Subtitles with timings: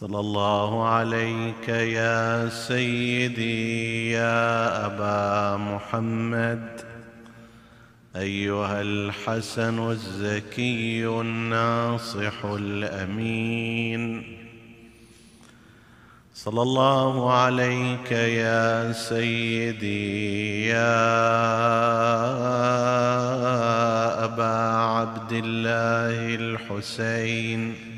[0.00, 6.80] صلى الله عليك يا سيدي يا أبا محمد.
[8.16, 14.22] أيها الحسن الزكي الناصح الأمين.
[16.34, 20.94] صلى الله عليك يا سيدي يا
[24.24, 24.56] أبا
[24.94, 27.97] عبد الله الحسين.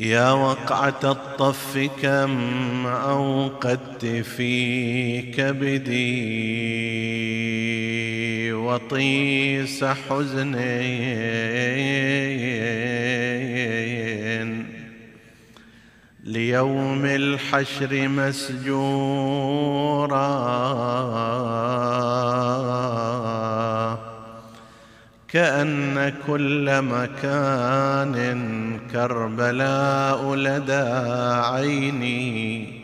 [0.00, 6.02] يا وقعة الطف كم أوقدت في كبدي
[8.52, 10.60] وطيس حزنين
[16.24, 19.50] ليوم الحشر مسجورا
[25.28, 30.88] كأن كل مكان كربلاء لدى
[31.52, 32.80] عيني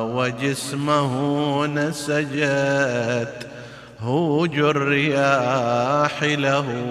[0.00, 3.46] وجسمه نسجت
[4.00, 6.82] هوج الرياح له.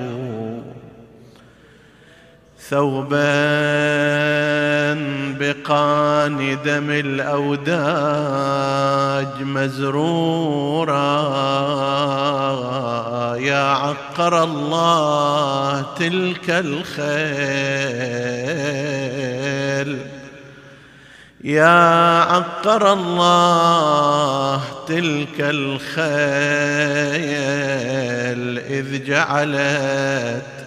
[2.70, 3.26] ثوبا
[5.40, 7.76] بقان دم الأوداج
[9.44, 10.96] مزرورا.
[13.36, 17.96] يا عقر الله تلك الخيل.
[21.44, 26.06] يا عقر الله تلك الخيل
[28.60, 30.65] إذ جعلت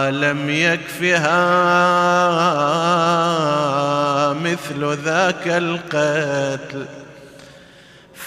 [0.09, 1.43] لم يكفها
[4.33, 6.85] مثل ذاك القتل.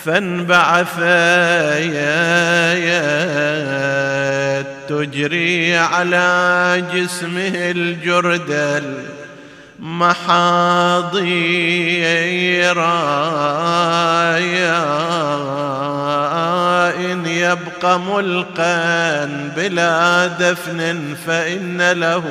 [0.05, 0.99] فانبعث
[4.89, 9.20] تجري على جسمه الجردل.
[9.81, 11.31] محاضيرا
[14.39, 15.01] يا
[17.13, 19.25] إن يبقى ملقا
[19.57, 22.25] بلا دفن فإن له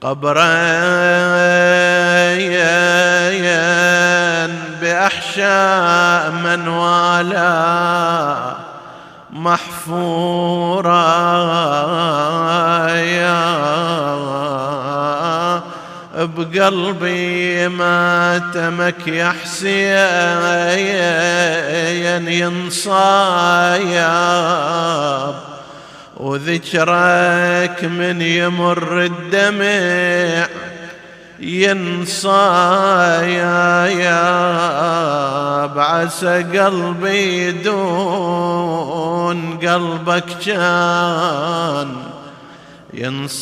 [0.00, 0.70] قبرا
[4.80, 8.56] بأحشاء من والاه
[9.30, 11.10] محفورا
[16.26, 19.80] بقلبي ما تمك يا حسين
[22.28, 24.00] ينصايب
[26.16, 30.46] وذكرك من يمر الدمع
[31.40, 32.28] ينصى
[33.22, 39.00] يا يا بعسى قلبي دون
[39.58, 41.96] قلبك كان
[43.00, 43.40] ينصاب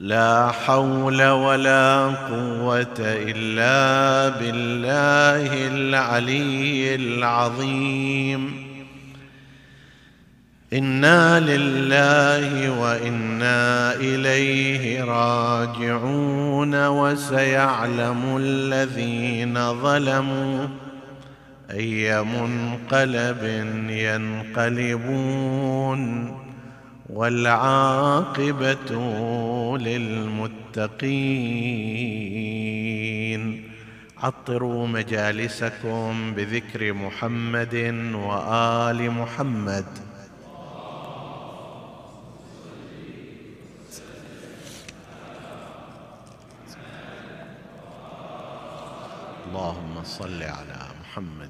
[0.00, 8.70] لا حول ولا قوة إلا بالله العلي العظيم.
[10.72, 20.68] إنا لله وإنا إليه راجعون وسيعلم الذين ظلموا
[21.70, 23.44] أي منقلب
[24.56, 25.20] ينقلبون.
[27.14, 28.90] والعاقبة
[29.78, 31.00] للمتقين.
[34.18, 37.74] عطروا مجالسكم بذكر محمد
[38.14, 39.84] وآل محمد.
[49.46, 51.49] اللهم صل على محمد.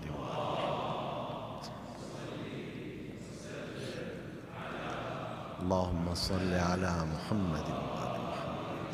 [5.60, 8.92] اللهم صل على محمد وآل محمد.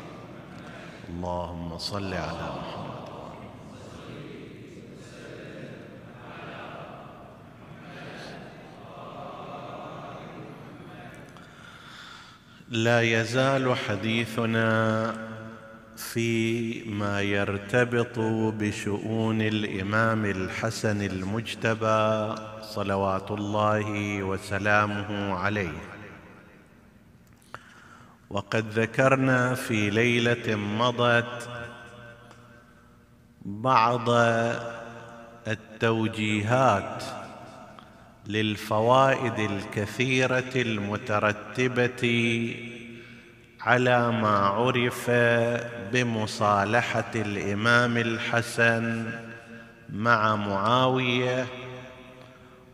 [1.09, 3.07] اللهم صل على محمد
[12.69, 15.13] لا يزال حديثنا
[15.97, 18.19] فيما يرتبط
[18.59, 25.96] بشؤون الإمام الحسن المجتبى صلوات الله وسلامه عليه.
[28.29, 31.49] وقد ذكرنا في ليلة مضت
[33.45, 34.09] بعض
[35.47, 37.03] التوجيهات
[38.27, 42.03] للفوائد الكثيرة المترتبة
[43.61, 45.11] على ما عرف
[45.93, 49.11] بمصالحة الإمام الحسن
[49.89, 51.45] مع معاوية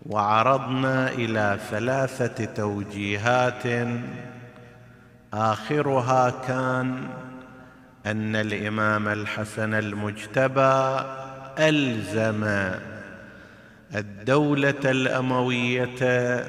[0.05, 3.65] وعرضنا إلى ثلاثة توجيهات
[5.33, 7.07] آخرها كان
[8.05, 11.03] أن الإمام الحسن المجتبى
[11.59, 12.71] ألزم
[13.95, 16.45] الدولة الأموية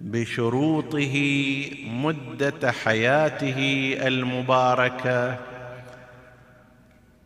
[0.00, 1.16] بشروطه
[1.86, 5.38] مدة حياته المباركة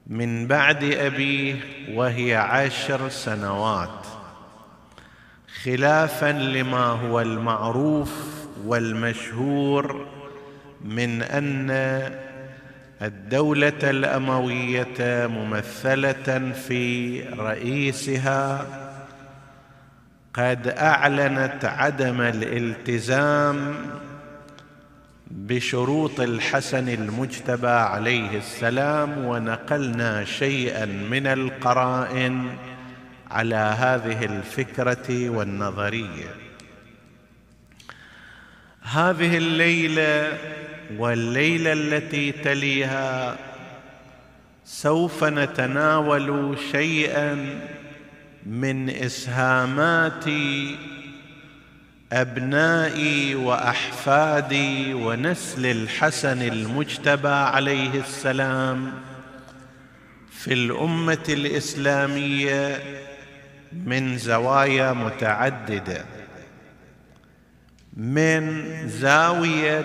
[0.06, 1.56] من بعد أبيه
[1.94, 4.06] وهي عشر سنوات
[5.62, 10.13] خلافا لما هو المعروف والمشهور
[10.84, 11.70] من أن
[13.02, 18.66] الدولة الأموية ممثلة في رئيسها
[20.34, 23.76] قد أعلنت عدم الالتزام
[25.30, 32.56] بشروط الحسن المجتبى عليه السلام ونقلنا شيئا من القرائن
[33.30, 36.34] على هذه الفكرة والنظرية.
[38.82, 40.38] هذه الليلة
[40.98, 43.36] والليلة التي تليها
[44.64, 47.60] سوف نتناول شيئا
[48.46, 50.24] من إسهامات
[52.12, 58.92] أبنائي وأحفادي ونسل الحسن المجتبى عليه السلام
[60.30, 62.82] في الأمة الإسلامية
[63.72, 66.04] من زوايا متعددة.
[67.96, 69.84] من زاوية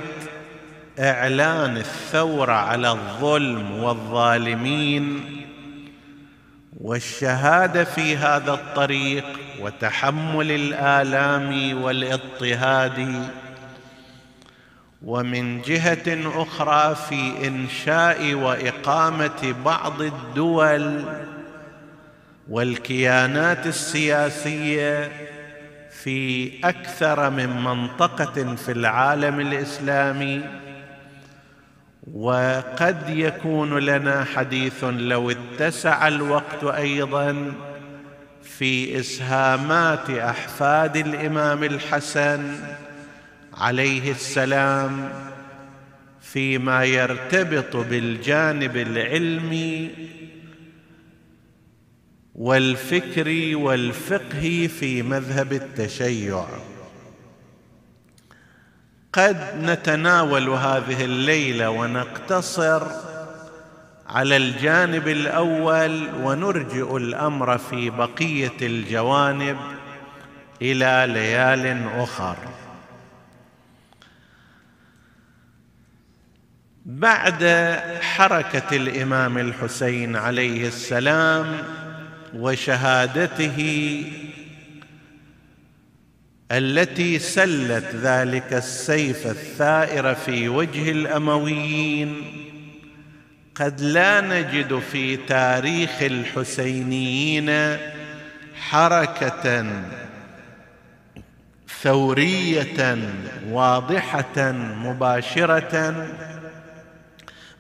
[1.00, 5.25] إعلان الثورة على الظلم والظالمين
[6.82, 9.25] والشهادة في هذا الطريق
[9.62, 13.29] وتحمل الآلام والاضطهاد
[15.06, 21.06] ومن جهة أخرى في إنشاء وإقامة بعض الدول
[22.50, 25.12] والكيانات السياسية
[25.91, 30.69] في أكثر من منطقة في العالم الإسلامي
[32.13, 37.54] وقد يكون لنا حديث لو اتسع الوقت أيضا
[38.44, 42.56] في إسهامات أحفاد الإمام الحسن
[43.54, 45.10] عليه السلام
[46.22, 49.89] فيما يرتبط بالجانب العلمي
[52.36, 56.46] والفكري والفقهي في مذهب التشيع.
[59.13, 62.88] قد نتناول هذه الليلة ونقتصر
[64.08, 69.58] على الجانب الأول ونرجئ الأمر في بقية الجوانب
[70.62, 72.38] إلى ليال أخر.
[76.86, 77.44] بعد
[78.01, 81.58] حركة الإمام الحسين عليه السلام
[82.36, 84.04] وشهادته
[86.51, 92.15] التي سلت ذلك السيف الثائر في وجه الأمويين.
[93.56, 97.77] قد لا نجد في تاريخ الحسينيين
[98.56, 99.65] حركة
[101.82, 102.98] ثورية
[103.50, 106.08] واضحة مباشرة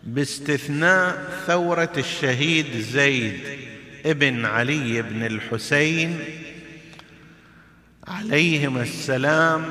[0.03, 3.39] باستثناء ثورة الشهيد زيد
[4.05, 6.19] ابن علي بن الحسين
[8.07, 9.65] عليهما السلام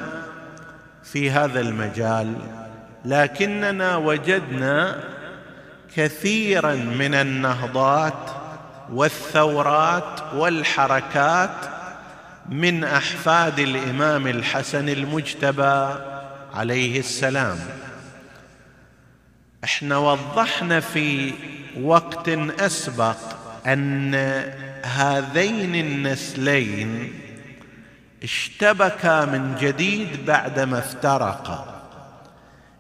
[1.05, 2.35] في هذا المجال
[3.05, 5.05] لكننا وجدنا
[5.97, 8.31] كثيرا من النهضات
[8.93, 11.57] والثورات والحركات
[12.49, 15.89] من أحفاد الإمام الحسن المجتبى
[16.55, 17.59] عليه السلام.
[19.65, 21.33] إحنا وضحنا في
[21.81, 22.29] وقت
[22.61, 23.17] أسبق
[23.67, 24.15] أن
[24.85, 27.13] هذين النسلين
[28.23, 31.83] اشتبكا من جديد بعدما افترقا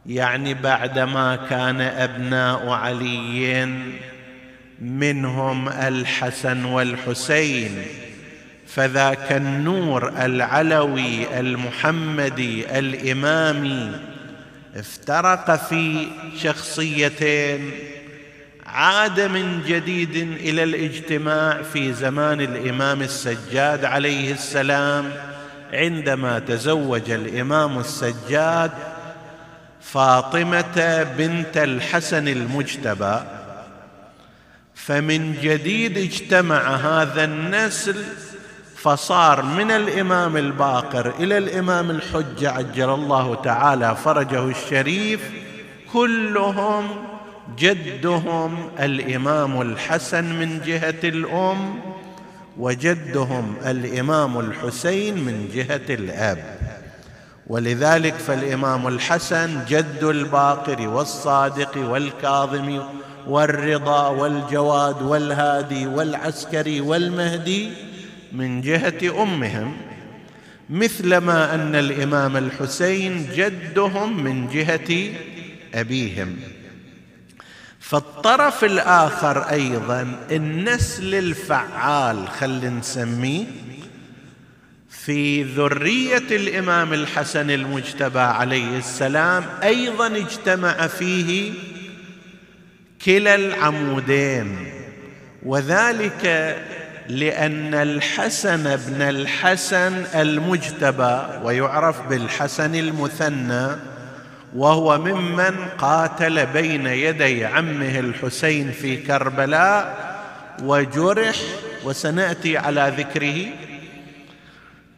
[0.06, 3.68] يعني بعدما كان أبناء علي
[4.80, 7.82] منهم الحسن والحسين
[8.66, 14.00] فذاك النور العلوي المحمدي الإمامي
[14.76, 16.06] افترق في
[16.42, 17.70] شخصيتين.
[18.66, 25.12] عاد من جديد إلى الاجتماع في زمان الإمام السجاد عليه السلام.
[25.72, 28.70] عندما تزوج الإمام السجاد
[29.80, 33.20] فاطمة بنت الحسن المجتبى
[34.74, 38.04] فمن جديد اجتمع هذا النسل
[38.76, 45.30] فصار من الإمام الباقر إلى الإمام الحجة عجل الله تعالى فرجه الشريف
[45.92, 46.88] كلهم
[47.58, 51.80] جدهم الإمام الحسن من جهة الأم.
[52.58, 56.58] وجدهم الإمام الحسين من جهة الآب.
[57.46, 62.82] ولذلك فالإمام الحسن جد الباقر والصادق والكاظم
[63.26, 67.70] والرضا والجواد والهادي والعسكري والمهدي
[68.32, 69.76] من جهة أمهم
[70.70, 75.12] مثلما أن الإمام الحسين جدهم من جهة
[75.74, 76.36] أبيهم.
[77.88, 83.44] فالطرف الآخر أيضا النسل الفعال خل نسميه
[84.90, 91.52] في ذرية الإمام الحسن المجتبى عليه السلام أيضا اجتمع فيه
[93.04, 94.56] كلا العمودين.
[95.42, 96.56] وذلك
[97.08, 103.87] لأن الحسن بن الحسن المجتبى ويعرف بالحسن المثنى
[104.56, 110.08] وهو ممن قاتل بين يدي عمه الحسين في كربلاء
[110.62, 111.36] وجرح
[111.84, 113.46] وسنأتي على ذكره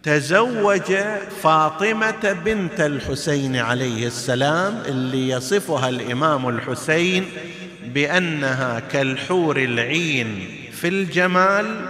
[0.02, 0.94] تزوج
[1.42, 7.24] فاطمة بنت الحسين عليه السلام اللي يصفها الإمام الحسين
[7.84, 11.86] بأنها كالحور العين في الجمال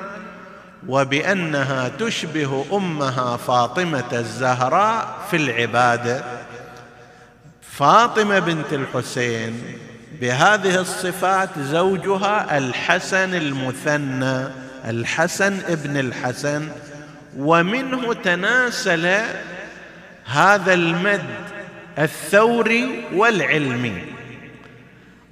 [0.89, 6.25] وبأنها تشبه أمها فاطمة الزهراء في العبادة.
[7.81, 9.63] فاطمة بنت الحسين
[10.21, 14.49] بهذه الصفات زوجها الحسن المثنى
[14.85, 16.69] الحسن ابن الحسن
[17.39, 19.21] ومنه تناسل
[20.25, 21.25] هذا المد
[21.99, 24.05] الثوري والعلمي.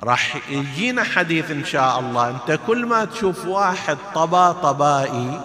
[0.03, 2.31] راح يجينا حديث إن شاء الله.
[2.31, 5.41] أنت كل ما تشوف واحد طباطبائي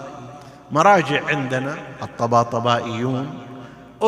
[0.70, 3.44] مراجع عندنا الطباطبائيون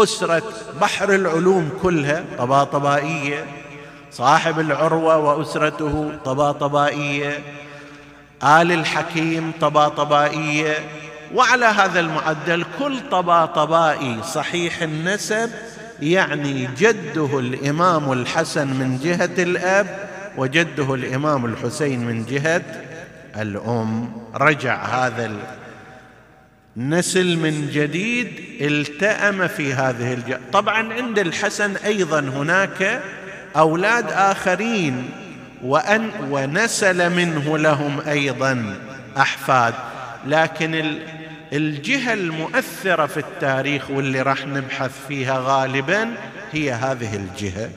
[0.03, 0.43] أسرة
[0.81, 3.45] بحر العلوم كلها طباطبائية.
[4.13, 7.39] صاحب العروة وأسرته طباطبائية.
[8.43, 10.75] آل الحكيم طباطبائية.
[11.35, 15.51] وعلى هذا المعدل كل طباطبائي صحيح النسب
[16.01, 22.63] يعني جده الإمام الحسن من جهة الأب وجده الإمام الحسين من جهة
[23.37, 24.13] الأم.
[24.35, 25.33] رجع هذا
[26.77, 28.29] نسل من جديد
[28.61, 30.37] التأم في هذه الج...
[30.53, 33.03] طبعا عند الحسن أيضا هناك
[33.57, 35.11] أولاد آخرين
[35.63, 38.77] وأن ونسل منه لهم أيضا
[39.17, 39.75] أحفاد.
[40.27, 40.99] لكن
[41.53, 46.15] الجهة المؤثرة في التاريخ واللي راح نبحث فيها غالبا
[46.53, 47.71] هي هذه الجهة.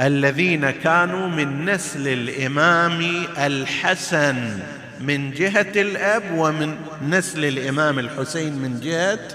[0.00, 4.60] الذين كانوا من نسل الإمام الحسن.
[5.02, 6.76] من جهة الأب ومن
[7.08, 9.28] نسل الإمام الحسين من جهة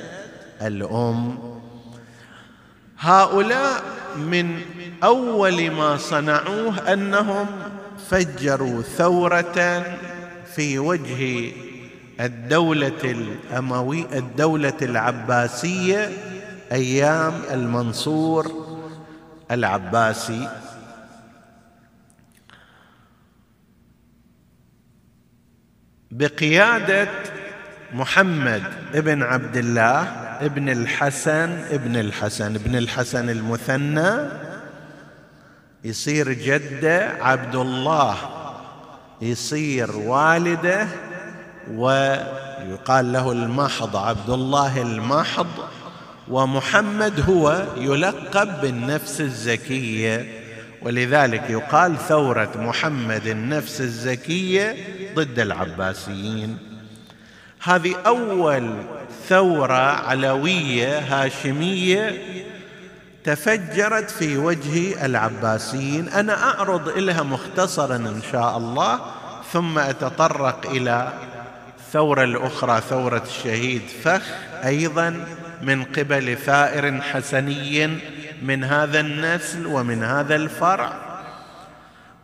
[0.61, 1.37] الأم.
[2.99, 3.83] هؤلاء
[4.17, 4.61] من
[5.03, 7.45] أول ما صنعوه أنهم
[8.09, 9.83] فجروا ثورة
[10.55, 11.51] في وجه
[12.19, 16.09] الدولة الأموي الدولة العباسية
[16.71, 18.51] أيام المنصور
[19.51, 20.49] العباسي.
[26.11, 27.07] بقيادة
[27.93, 30.01] محمد ابن عبد الله
[30.41, 34.29] ابن الحسن ابن الحسن ابن الحسن المثنى
[35.83, 38.15] يصير جده عبد الله
[39.21, 40.87] يصير والده
[41.71, 45.47] ويقال له المحض عبد الله المحض
[46.27, 50.25] ومحمد هو يلقب بالنفس الزكية
[50.81, 54.75] ولذلك يقال ثورة محمد النفس الزكية
[55.17, 56.57] ضد العباسيين.
[57.63, 58.75] هذه أول
[59.27, 62.21] ثورة علوية هاشمية
[63.23, 66.09] تفجرت في وجه العباسيين.
[66.09, 68.99] أنا أعرض لها مختصرا إن شاء الله
[69.53, 71.13] ثم أتطرق إلى
[71.79, 74.21] الثوره الأخرى ثورة الشهيد فخ
[74.65, 75.25] أيضا
[75.61, 77.97] من قبل ثائر حسني
[78.41, 81.06] من هذا النسل ومن هذا الفرع.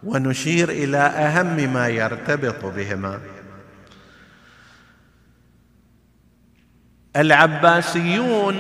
[0.06, 3.20] ونشير إلى أهم ما يرتبط بهما.
[7.16, 8.56] العباسيون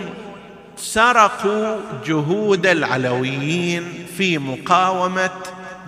[0.78, 5.32] سرقوا جهود العلويين في مقاومة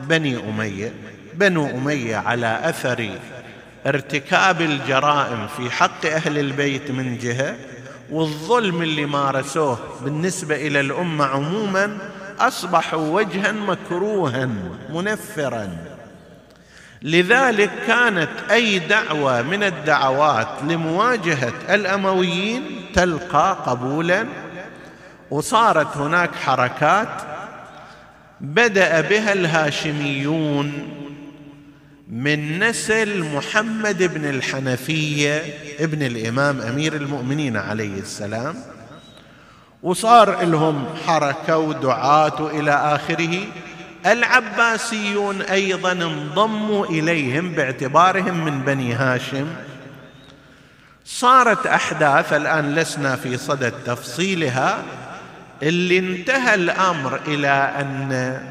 [0.10, 0.94] بني أمية.
[1.34, 3.10] بنو أمية على أثر
[3.86, 7.56] ارتكاب الجرائم في حق أهل البيت من جهة
[8.12, 11.98] والظلم اللي مارسوه بالنسبة إلى الأمة عموما
[12.39, 14.50] اصبحوا وجها مكروها
[14.94, 15.77] منفرا.
[17.01, 22.62] لذلك كانت أي دعوة من الدعوات لمواجهة الأمويين
[22.94, 24.25] تلقى قبولا.
[25.32, 27.22] وصارت هناك حركات
[28.42, 30.72] بدأ بها الهاشميون
[32.08, 35.43] من نسل محمد بن الحنفية
[35.80, 38.56] ابن الإمام أمير المؤمنين عليه السلام.
[39.86, 43.39] وصار لهم حركة ودعاة إلى آخره.
[44.06, 49.48] العباسيون أيضا انضموا إليهم باعتبارهم من بني هاشم.
[51.06, 54.84] صارت أحداث الآن لسنا في صدد تفصيلها.
[55.63, 58.41] اللي انتهى الأمر إلى أن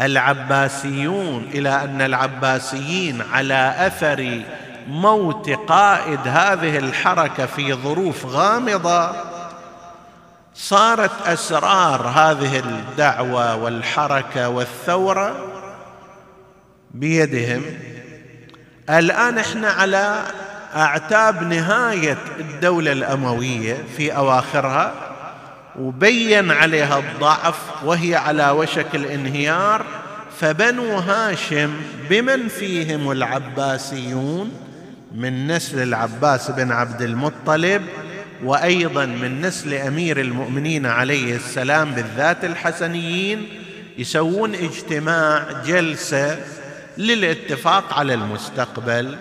[0.00, 4.42] العباسيون إلى أن العباسيين على أثر
[4.88, 9.33] موت قائد هذه الحركة في ظروف غامضة
[10.54, 15.36] صارت أسرار هذه الدعوة والحركة والثورة
[16.90, 17.62] بيدهم.
[18.90, 20.22] الآن إحنا على
[20.74, 24.92] أعتاب نهاية الدولة الأموية في أواخرها
[25.78, 29.84] وبين عليها الضعف وهي على وشك الانهيار.
[30.40, 31.74] فبنو هاشم
[32.10, 34.52] بمن فيهم العباسيون؟
[35.14, 37.82] من نسل العباس بن عبد المطلب.
[38.42, 43.48] وأيضا من نسل أمير المؤمنين عليه السلام بالذات الحسنيين
[43.98, 46.38] يسوون اجتماع جلسة
[46.98, 49.16] للاتفاق على المستقبل.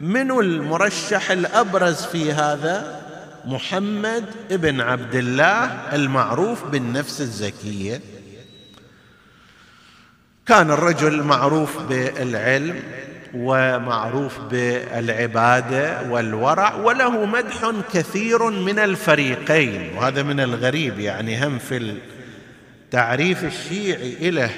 [0.00, 3.02] من المرشح الأبرز في هذا
[3.44, 8.00] محمد ابن عبد الله المعروف بالنفس الزكية.
[10.46, 12.82] كان الرجل معروف بالعلم
[13.34, 19.96] ومعروف بالعبادة والورع وله مدح كثير من الفريقين.
[19.96, 21.96] وهذا من الغريب يعني هم في
[22.86, 24.50] التعريف الشيعي له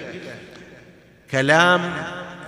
[1.31, 1.81] كلام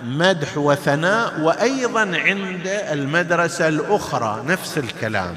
[0.03, 5.35] مدح وثناء وأيضا عند المدرسة الأخرى نفس الكلام.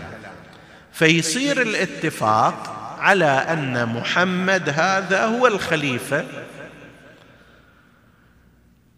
[0.92, 6.24] فيصير الاتفاق على أن محمد هذا هو الخليفة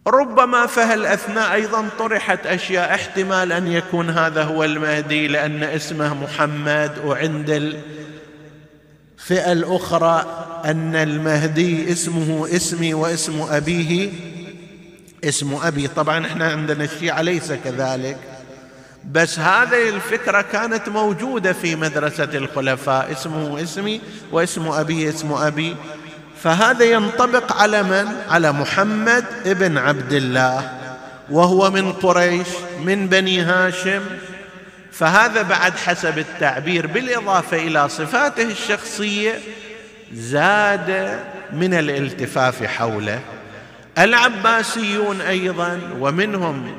[0.07, 6.91] ربما في الاثناء أيضا طرحت أشياء احتمال أن يكون هذا هو المهدي لأن اسمه محمد
[7.05, 7.75] وعند
[9.19, 10.25] الفئة الأخرى
[10.65, 14.09] أن المهدي اسمه اسمي واسم أبيه
[15.23, 15.87] اسم أبي.
[15.87, 18.17] طبعا إحنا عندنا الشيعة ليس كذلك
[19.11, 25.75] بس هذه الفكرة كانت موجودة في مدرسة الخلفاء اسمه اسمي واسم أبي اسم أبي
[26.43, 30.71] فهذا ينطبق على من؟ على محمد ابن عبد الله
[31.29, 32.47] وهو من قريش
[32.83, 34.01] من بني هاشم.
[34.91, 39.39] فهذا بعد حسب التعبير بالإضافة إلى صفاته الشخصية
[40.13, 41.19] زاد
[41.53, 43.19] من الالتفاف حوله.
[43.97, 46.75] العباسيون أيضا ومنهم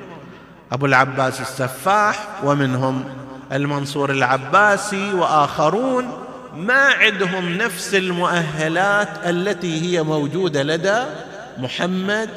[0.73, 3.05] أبو العباس السفاح ومنهم
[3.53, 6.25] المنصور العباسي وآخرون
[6.57, 11.03] ما عندهم نفس المؤهلات التي هي موجودة لدى
[11.59, 12.29] محمد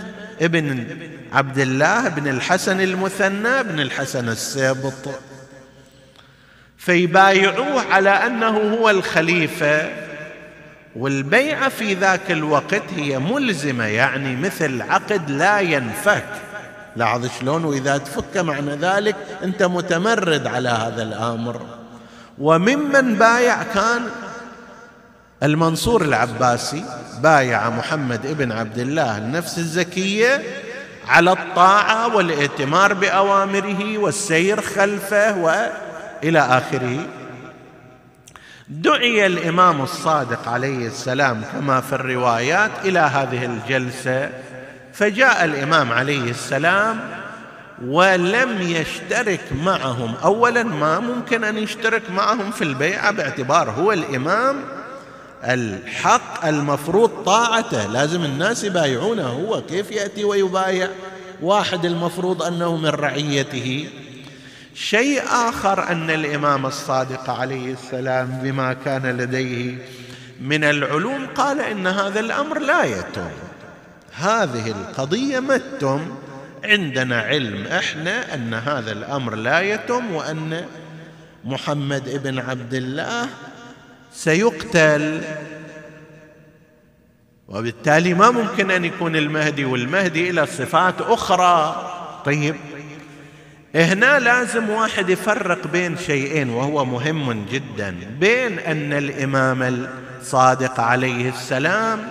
[0.42, 0.88] ابن
[1.34, 5.10] عبد الله بن الحسن المثنى بن الحسن السابط.
[6.78, 9.90] فيبايعوه على أنه هو الخليفة
[10.96, 16.28] والبيعه في ذاك الوقت هي ملزمة يعني مثل عقد لا ينفك.
[16.96, 21.62] لاحظ شلون؟ وإذا تفك معنى ذلك أنت متمرد على هذا الأمر.
[22.40, 24.02] وممن بايع كان
[25.44, 26.84] المنصور العباسي
[27.24, 30.42] بايع محمد ابن عبد الله النفس الزكية
[31.08, 37.00] على الطاعة والائتمار بأوامره والسير خلفه وإلى آخره.
[38.70, 44.30] دعي الإمام الصادق عليه السلام كما في الروايات إلى هذه الجلسة.
[44.94, 47.00] فجاء الإمام عليه السلام
[47.86, 50.16] ولم يشترك معهم.
[50.24, 54.56] اولا ما ممكن أن يشترك معهم في البيعه باعتبار هو الإمام
[55.44, 57.88] الحق المفروض طاعته.
[57.88, 59.62] لازم الناس يبايعونه هو.
[59.62, 60.90] كيف يأتي ويبايع؟
[61.42, 63.90] واحد المفروض أنه من رعيته.
[64.76, 69.78] شيء آخر أن الإمام الصادق عليه السلام بما كان لديه
[70.42, 73.32] من العلوم قال إن هذا الأمر لا يتم.
[74.14, 75.56] هذه القضية ما
[76.64, 80.66] عندنا علم إحنا ان هذا الامر لا يتم وان
[81.46, 83.30] محمد ابن عبد الله
[84.14, 85.22] سيقتل.
[87.48, 91.94] وبالتالي ما ممكن أن يكون المهدي والمهدي إلى صفات أخرى.
[92.26, 92.56] طيب
[93.76, 99.88] هنا لازم واحد يفرق بين شيئين وهو مهم جدا بين أن الإمام
[100.22, 102.08] الصادق عليه السلام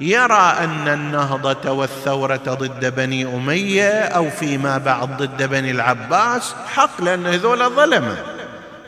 [0.00, 7.26] يرى أن النهضة والثورة ضد بني أمية أو فيما بعد ضد بني العباس حق لأن
[7.26, 8.16] هذول ظلمه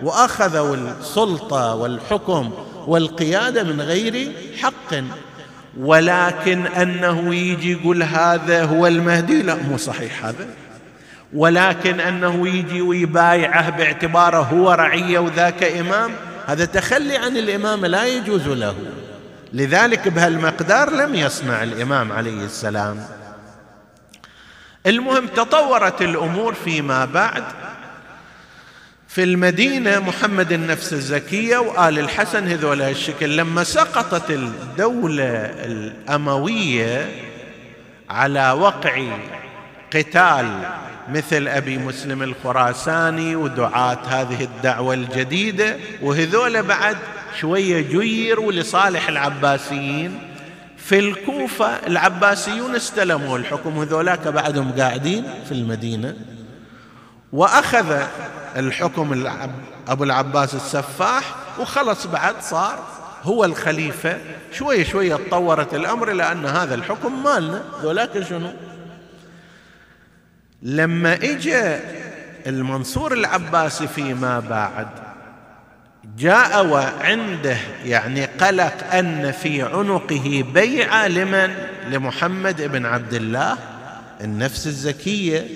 [0.02, 2.50] وأخذوا السلطة والحكم
[2.86, 4.94] والقيادة من غير حق.
[5.78, 10.46] ولكن أنه يجي يقول هذا هو المهدي لا مو صحيح هذا.
[11.34, 16.10] ولكن أنه يجي ويبايعه باعتباره هو رعية وذاك إمام.
[16.46, 18.74] هذا تخلي عن الامامه لا يجوز له.
[19.52, 23.06] لذلك بهالمقدار لم يصنع الإمام عليه السلام.
[24.86, 27.44] المهم تطورت الأمور فيما بعد.
[29.08, 37.10] في المدينة محمد النفس الزكية وآل الحسن هذول هالشكل لما سقطت الدولة الأموية
[38.10, 39.18] على وقع
[39.94, 40.62] قتال
[41.08, 46.96] مثل أبي مسلم الخراساني ودعاة هذه الدعوة الجديدة وهذول بعد
[47.40, 50.18] شوية جيروا لصالح العباسيين.
[50.76, 56.16] في الكوفة العباسيون استلموا الحكم هذولاك بعدهم قاعدين في المدينة.
[57.32, 58.02] وأخذ
[58.56, 59.26] الحكم
[59.88, 62.78] أبو العباس السفاح وخلص بعد صار
[63.22, 64.18] هو الخليفة.
[64.52, 67.62] شوية شوية تطورت الأمر إلى أن هذا الحكم مالنا.
[67.84, 68.52] ولكن شنو؟
[70.62, 71.76] لما اجى
[72.46, 75.11] المنصور العباسي فيما بعد
[76.18, 81.54] جاء وعنده يعني قلق أن في عنقه بيعه لمن؟
[81.90, 83.58] لمحمد بن عبد الله
[84.20, 85.46] النفس الزكية.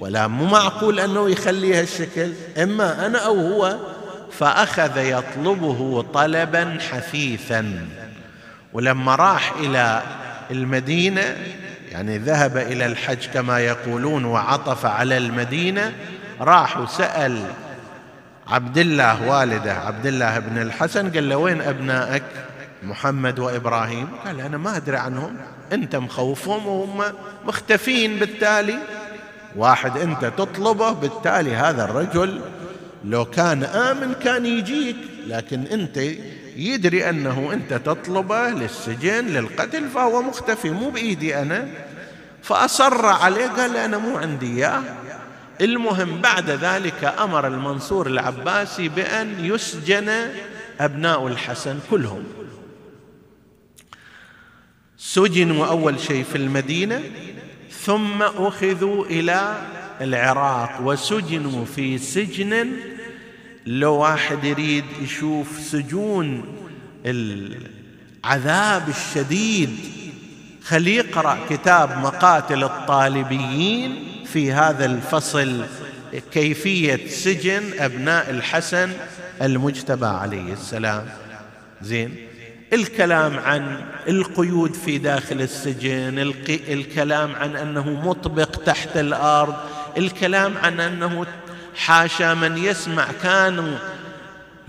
[0.00, 2.32] ولا مو معقول أنه يخليها الشكل؟
[2.62, 3.76] إما أنا أو هو.
[4.32, 7.86] فأخذ يطلبه طلبا حثيثا.
[8.72, 10.02] ولما راح إلى
[10.50, 11.36] المدينة
[11.92, 15.92] يعني ذهب إلى الحج كما يقولون وعطف على المدينة
[16.40, 17.44] راح وسأل
[18.50, 22.22] عبد الله والده عبد الله بن الحسن قال له وين أبنائك؟
[22.82, 24.08] محمد وإبراهيم.
[24.24, 25.36] قال أنا ما أدري عنهم
[25.72, 27.02] أنت مخوفهم وهم
[27.46, 28.78] مختفين بالتالي.
[29.56, 32.40] واحد أنت تطلبه؟ بالتالي هذا الرجل
[33.04, 35.96] لو كان آمن كان يجيك لكن أنت
[36.56, 41.68] يدري أنه أنت تطلبه للسجن للقتل فهو مختفي مو بإيدي أنا.
[42.42, 44.82] فأصر عليه قال أنا مو عندي إياه.
[45.60, 50.08] المهم بعد ذلك أمر المنصور العباسي بأن يسجن
[50.80, 52.24] أبناء الحسن كلهم.
[54.98, 57.02] سجنوا أول شيء في المدينة
[57.70, 59.62] ثم أخذوا إلى
[60.00, 62.72] العراق وسجنوا في سجن.
[63.66, 66.44] لو واحد يريد يشوف سجون
[67.06, 69.78] العذاب الشديد
[70.64, 74.06] خليه يقرأ كتاب مقاتل الطالبيين.
[74.32, 75.64] في هذا الفصل
[76.32, 78.90] كيفية سجن أبناء الحسن
[79.42, 81.06] المجتبى عليه السلام.
[81.82, 82.16] زين.
[82.72, 89.54] الكلام عن القيود في داخل السجن الكلام عن أنه مطبق تحت الأرض
[89.98, 91.26] الكلام عن أنه
[91.76, 93.76] حاشا من يسمع كانوا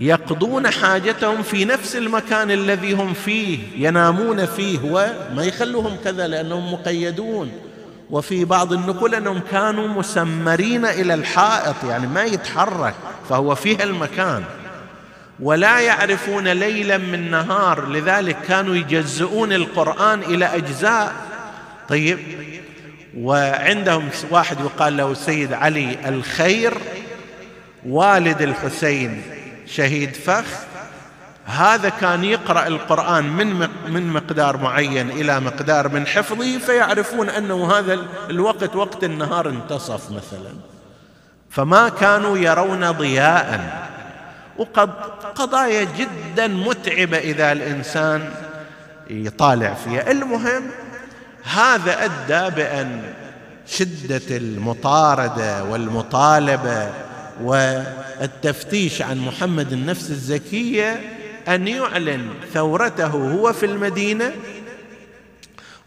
[0.00, 7.71] يقضون حاجتهم في نفس المكان الذي هم فيه ينامون فيه وما يخلوهم كذا لأنهم مقيدون.
[8.10, 12.94] وفي بعض النقول أنهم كانوا مسمرين إلى الحائط يعني ما يتحرك
[13.28, 14.44] فهو فيها المكان.
[15.40, 21.12] ولا يعرفون ليلا من نهار لذلك كانوا يجزئون القرآن إلى أجزاء.
[21.88, 22.18] طيب
[23.18, 26.74] وعندهم واحد يقال له السيد علي الخير
[27.86, 29.22] والد الحسين
[29.66, 30.44] شهيد فخ
[31.44, 37.98] هذا كان يقرأ القرآن من من مقدار معين إلى مقدار من حفظه فيعرفون أنه هذا
[38.30, 40.54] الوقت وقت النهار انتصف مثلا.
[41.50, 43.82] فما كانوا يرون ضياء.
[44.58, 44.90] وقد
[45.34, 48.30] قضايا جدا متعبة إذا الإنسان
[49.10, 50.10] يطالع فيها.
[50.10, 50.62] المهم
[51.44, 53.02] هذا أدى بأن
[53.66, 56.90] شدة المطاردة والمطالبة
[57.42, 61.00] والتفتيش عن محمد النفس الزكية
[61.48, 64.32] أن يعلن ثورته هو في المدينة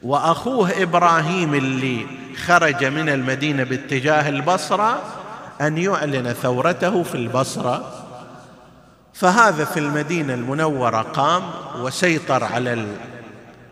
[0.03, 2.05] وأخوه إبراهيم اللي
[2.45, 5.03] خرج من المدينة باتجاه البصرة
[5.61, 8.01] أن يعلن ثورته في البصرة.
[9.13, 11.43] فهذا في المدينة المنورة قام
[11.79, 12.85] وسيطر على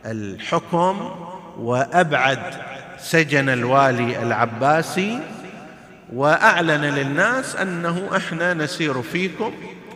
[0.06, 1.12] الحكم
[1.60, 2.40] وأبعد
[2.98, 5.20] سجن الوالي العباسي
[6.14, 9.54] وأعلن للناس أنه إحنا نسير فيكم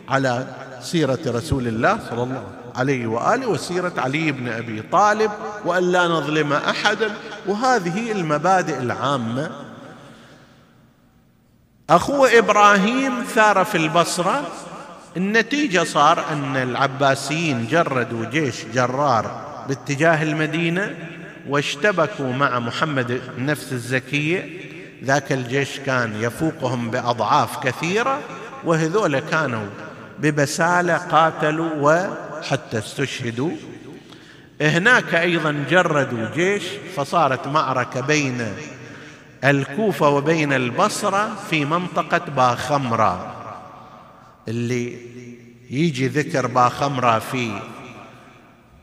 [0.08, 0.46] على
[0.82, 2.44] سيرة رسول الله صلى الله
[2.76, 5.30] عليه وآله وسيرة علي بن أبي طالب
[5.64, 7.10] وأن لا نظلم أحدا.
[7.46, 9.50] وهذه المبادئ العامة.
[11.90, 14.42] اخوه إبراهيم ثار في البصرة.
[15.16, 20.94] النتيجة صار أن العباسيين جردوا جيش جرار باتجاه المدينة
[21.48, 24.68] واشتبكوا مع محمد النفس الزكية.
[25.04, 28.18] ذاك الجيش كان يفوقهم بأضعاف كثيرة
[28.64, 29.66] وهذول كانوا
[30.20, 33.50] ببسالة قاتلوا وحتى استشهدوا.
[34.60, 36.62] هناك أيضا جردوا جيش
[36.96, 38.52] فصارت معركة بين
[39.44, 43.34] الكوفة وبين البصرة في منطقة باخمرة.
[44.48, 44.98] اللي
[45.70, 47.60] يجي ذكر باخمرة في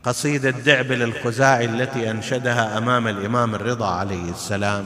[0.04, 4.84] قصيدة دعبل الخزاعي التي أنشدها أمام الإمام الرضا عليه السلام.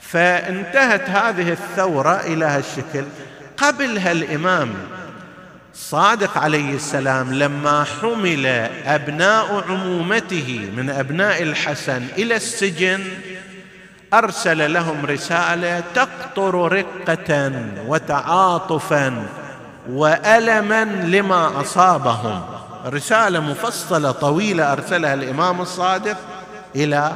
[0.00, 3.04] فانتهت هذه الثورة إلى هالشكل.
[3.56, 4.74] قبلها الإمام
[5.74, 8.46] صادق عليه السلام لما حمل
[8.86, 13.04] أبناء عمومته من أبناء الحسن إلى السجن
[14.14, 17.52] أرسل لهم رسالة تقطر رقة
[17.86, 19.26] وتعاطفا
[19.90, 22.42] والما لما أصابهم.
[22.86, 26.16] رسالة مفصلة طويلة أرسلها الإمام الصادق
[26.76, 27.12] إلى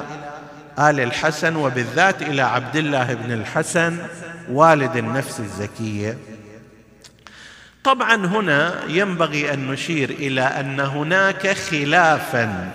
[0.78, 3.98] آل الحسن وبالذات إلى عبد الله بن الحسن
[4.50, 6.18] والد النفس الزكية.
[7.84, 12.70] طبعا هنا ينبغي أن نشير إلى أن هناك خلافا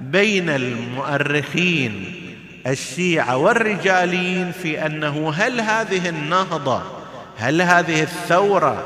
[0.00, 2.14] بين المؤرخين
[2.66, 6.82] الشيعة والرجاليين في أنه هل هذه النهضة
[7.38, 8.84] هل هذه الثورة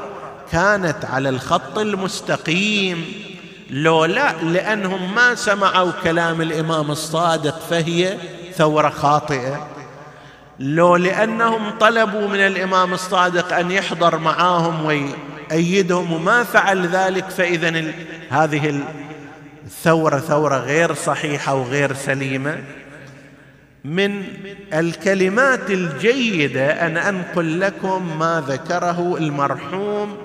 [0.52, 3.04] كانت على الخط المستقيم؟
[3.70, 8.18] لو لا لأنهم ما سمعوا كلام الإمام الصادق فهي
[8.54, 9.68] ثورة خاطئة.
[10.60, 14.86] لو لأنهم طلبوا من الإمام الصادق أن يحضر معاهم
[15.50, 17.92] ويأيدهم وما فعل ذلك فاذا
[18.30, 18.80] هذه
[19.64, 22.58] الثوره ثورة غير صحيحة وغير سليمة.
[23.84, 24.24] من
[24.72, 30.18] الكلمات الجيدة أن أنقل لكم ما ذكره المرحوم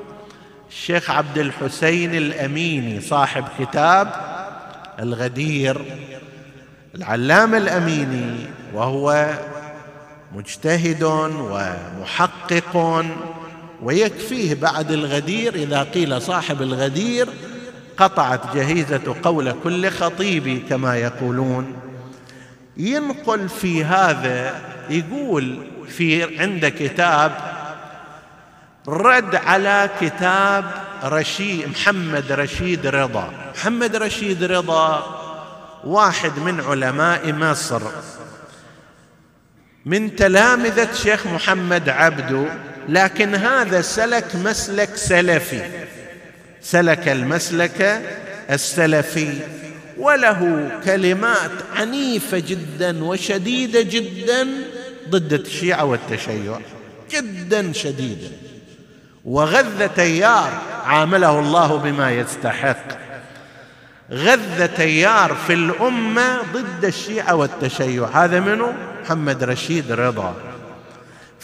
[0.69, 4.13] الشيخ عبد الحسين الأميني صاحب كتاب
[4.99, 5.81] الغدير.
[6.95, 8.35] العلامه الأميني
[8.73, 9.33] وهو
[10.35, 13.05] مجتهد ومحقق
[13.83, 17.29] ويكفيه بعد الغدير إذا قيل صاحب الغدير
[17.97, 21.75] قطعت جهيزة قول كل خطيب كما يقولون.
[22.77, 27.31] ينقل في هذا يقول في عند كتاب
[28.87, 30.71] رد على كتاب
[31.03, 33.33] رشيد محمد رشيد رضا.
[33.55, 35.19] محمد رشيد رضا
[35.83, 37.81] واحد من علماء مصر.
[39.85, 42.45] من تلامذة شيخ محمد عبدو
[42.89, 45.61] لكن هذا سلك مسلك سلفي.
[46.61, 48.01] سلك المسلك
[48.49, 49.33] السلفي.
[49.97, 54.47] وله كلمات عنيفة جدا وشديدة جدا
[55.09, 56.59] ضد الشيعة والتشيع.
[57.11, 58.27] جدا شديدة
[59.25, 62.87] وغذ تيار عامله الله بما يستحق.
[64.11, 68.05] غذ تيار في الأمة ضد الشيعة والتشيع.
[68.13, 70.52] هذا منه محمد رشيد رضا.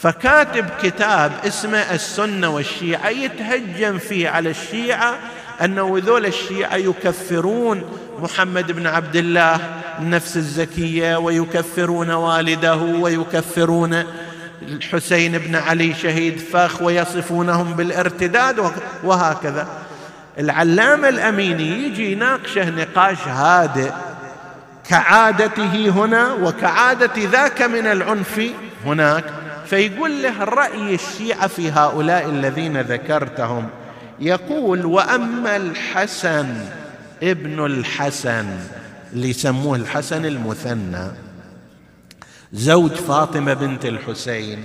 [0.01, 5.15] فكاتب كتاب اسمه السنة والشيعة يتهجم فيه على الشيعة
[5.61, 7.83] أنه ذول الشيعة يكفرون
[8.19, 9.59] محمد بن عبد الله
[9.99, 14.03] النفس الزكية ويكفرون والده ويكفرون
[14.61, 18.71] الحسين بن علي شهيد فخ ويصفونهم بالارتداد
[19.03, 19.67] وهكذا.
[20.39, 23.91] العلامة الأميني يجي يناقشه نقاش هادئ.
[24.89, 28.41] كعادته هنا وكعادة ذاك من العنف
[28.85, 29.23] هناك.
[29.69, 33.69] فيقول له رأي الشيعة في هؤلاء الذين ذكرتهم.
[34.19, 36.65] يقول وأما الحسن
[37.23, 38.47] ابن الحسن
[39.13, 41.11] اللي يسموه الحسن المثنى
[42.53, 44.63] زوج فاطمة بنت الحسين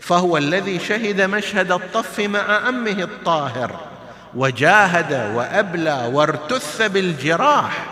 [0.00, 3.80] فهو الذي شهد مشهد الطف مع أمه الطاهر
[4.34, 7.86] وجاهد وأبلى وارتث بالجراح.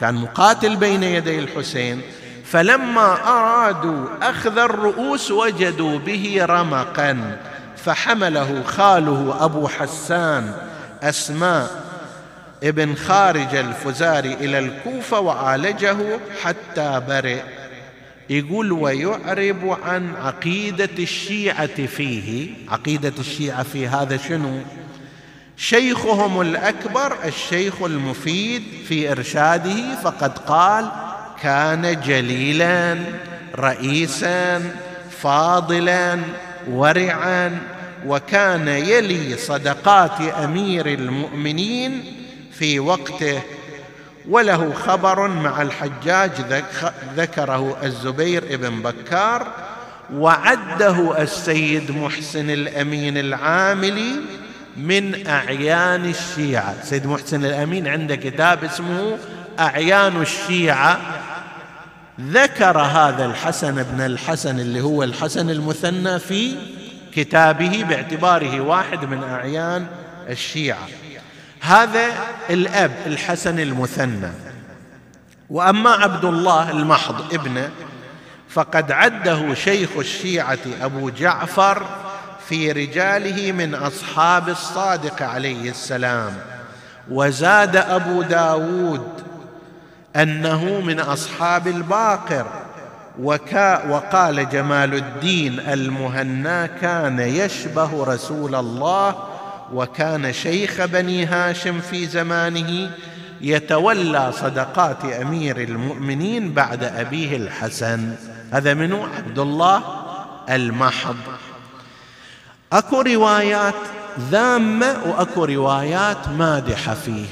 [0.00, 2.02] كان مقاتل بين يدي الحسين.
[2.44, 7.38] فلما أرادوا أخذ الرؤوس وجدوا به رمقا
[7.76, 10.54] فحمله خاله أبو حسان
[11.02, 11.84] أسماء
[12.62, 15.96] ابن خارج الفزاري إلى الكوفة وعالجه
[16.42, 17.42] حتى برئ.
[18.30, 22.50] يقول ويعرب عن عقيدة الشيعة فيه.
[22.68, 24.60] عقيدة الشيعة في هذا شنو؟
[25.56, 30.90] شيخهم الأكبر الشيخ المفيد في إرشاده فقد قال
[31.44, 32.98] كان جليلا
[33.56, 34.62] رئيسا
[35.20, 36.18] فاضلا
[36.70, 37.58] ورعا
[38.06, 42.04] وكان يلي صدقات أمير المؤمنين
[42.52, 43.42] في وقته.
[44.28, 46.30] وله خبر مع الحجاج
[47.16, 49.46] ذكره الزبير بن بكار
[50.14, 54.12] وعده السيد محسن الأمين العاملي
[54.76, 56.74] من أعيان الشيعة.
[56.82, 59.18] سيد محسن الأمين عنده كتاب اسمه
[59.58, 61.00] أعيان الشيعة.
[62.20, 66.56] ذكر هذا الحسن بن الحسن اللي هو الحسن المثنى في
[67.14, 69.86] كتابه باعتباره واحد من أعيان
[70.28, 70.88] الشيعة.
[71.60, 72.06] هذا
[72.50, 74.30] الأب الحسن المثنى.
[75.50, 77.70] وأما عبد الله المحض ابنه
[78.48, 81.86] فقد عده شيخ الشيعة أبو جعفر
[82.48, 86.32] في رجاله من أصحاب الصادق عليه السلام.
[87.10, 89.33] وزاد أبو داود
[90.16, 92.46] أنه من أصحاب الباقر.
[93.20, 99.14] وكا وقال جمال الدين المهنا كان يشبه رسول الله
[99.72, 102.90] وكان شيخ بني هاشم في زمانه
[103.40, 108.14] يتولى صدقات أمير المؤمنين بعد أبيه الحسن.
[108.52, 109.82] هذا منه عبد الله
[110.50, 111.16] المحض.
[112.72, 113.74] أكو روايات
[114.30, 117.26] ذامة وأكو روايات مادحة فيه.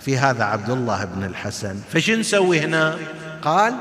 [0.00, 1.80] في هذا عبد الله بن الحسن.
[1.92, 2.98] فش نسوي هنا؟
[3.42, 3.74] قال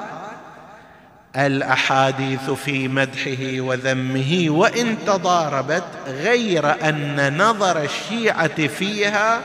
[1.36, 9.41] الأحاديث في مدحه وذمه وإن تضاربت غير أن نظر الشيعة فيها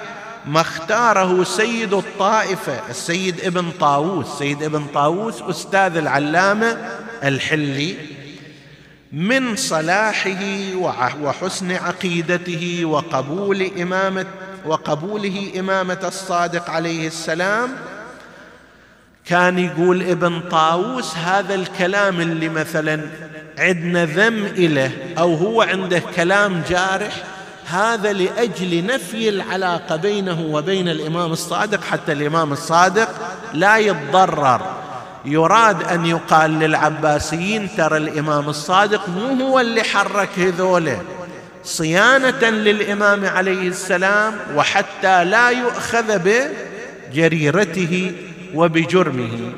[0.47, 4.39] ما اختاره سيد الطائفة السيد ابن طاووس.
[4.39, 6.77] سيد ابن طاووس أستاذ العلامة
[7.25, 7.97] الحلي
[9.13, 10.75] من صلاحه
[11.23, 14.27] وحسن عقيدته وقبول إمامة
[14.67, 17.77] وقبوله إمامة الصادق عليه السلام
[19.27, 23.01] كان يقول ابن طاووس هذا الكلام اللي مثلا
[23.59, 27.25] عندنا ذم إله أو هو عنده كلام جارح
[27.67, 33.09] هذا لأجل نفي العلاقة بينه وبين الإمام الصادق حتى الإمام الصادق
[33.55, 34.61] لا يتضرر.
[35.25, 41.03] يراد أن يقال للعباسيين ترى الإمام الصادق مو هو اللي حرك هذوله.
[41.65, 46.21] صيانة للإمام عليه السلام وحتى لا يؤخذ
[47.11, 48.13] بجريرته
[48.55, 49.53] وبجرمه.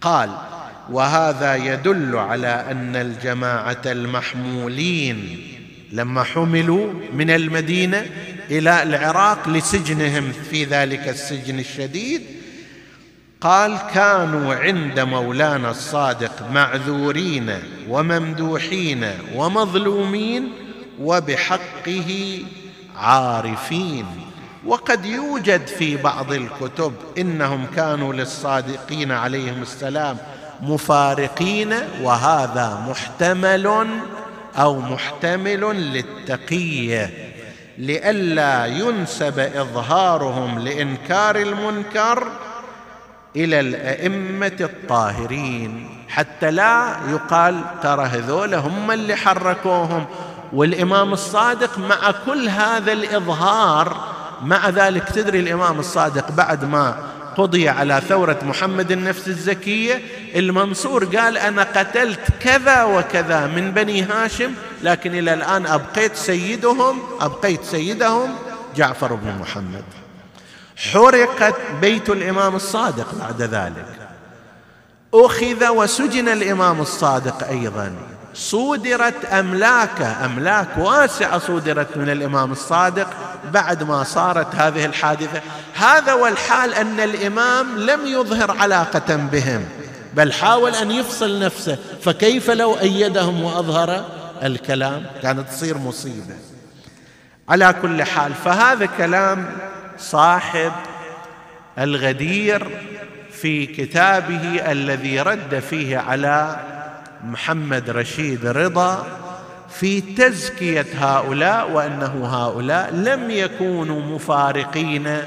[0.00, 0.30] قال
[0.90, 5.46] وهذا يدل على أن الجماعة المحمولين
[5.92, 8.06] لما حملوا من المدينة
[8.50, 12.22] إلى العراق لسجنهم في ذلك السجن الشديد
[13.40, 20.52] قال كانوا عند مولانا الصادق معذورين وممدوحين ومظلومين
[21.00, 22.38] وبحقه
[22.96, 24.06] عارفين.
[24.66, 30.16] وقد يوجد في بعض الكتب إنهم كانوا للصادقين عليهم السلام
[30.62, 33.86] مفارقين وهذا محتمل
[34.56, 35.60] أو محتمل
[35.92, 37.10] للتقية
[37.78, 42.28] لئلا ينسب إظهارهم لإنكار المنكر
[43.36, 45.88] إلى الأئمة الطاهرين.
[46.08, 50.06] حتى لا يقال ترى هذول هم اللي حركوهم.
[50.52, 53.96] والإمام الصادق مع كل هذا الإظهار
[54.42, 56.96] مع ذلك تدري الإمام الصادق بعد ما
[57.36, 60.02] قضي على ثورة محمد النفس الزكية
[60.36, 64.52] المنصور قال أنا قتلت كذا وكذا من بني هاشم
[64.82, 68.34] لكن إلى الآن أبقيت سيدهم أبقيت سيدهم
[68.76, 69.84] جعفر بن محمد.
[70.80, 73.86] حرقت بيت الإمام الصادق بعد ذلك.
[75.14, 77.92] أخذ وسجن الإمام الصادق أيضا.
[78.34, 83.08] صودرت املاكه أملاك واسعة صودرت من الإمام الصادق
[83.52, 85.40] بعد ما صارت هذه الحادثة.
[85.74, 89.64] هذا والحال أن الإمام لم يظهر علاقة بهم
[90.14, 91.78] بل حاول أن يفصل نفسه.
[92.02, 94.04] فكيف لو أيدهم وأظهر؟
[94.42, 96.34] الكلام كانت تصير مصيبة.
[97.48, 99.56] على كل حال فهذا كلام
[100.00, 100.72] صاحب
[101.78, 102.66] الغدير
[103.32, 106.56] في كتابه الذي رد فيه على
[107.24, 109.06] محمد رشيد رضا
[109.70, 115.18] في تزكية هؤلاء وأنه هؤلاء لم يكونوا مفارقين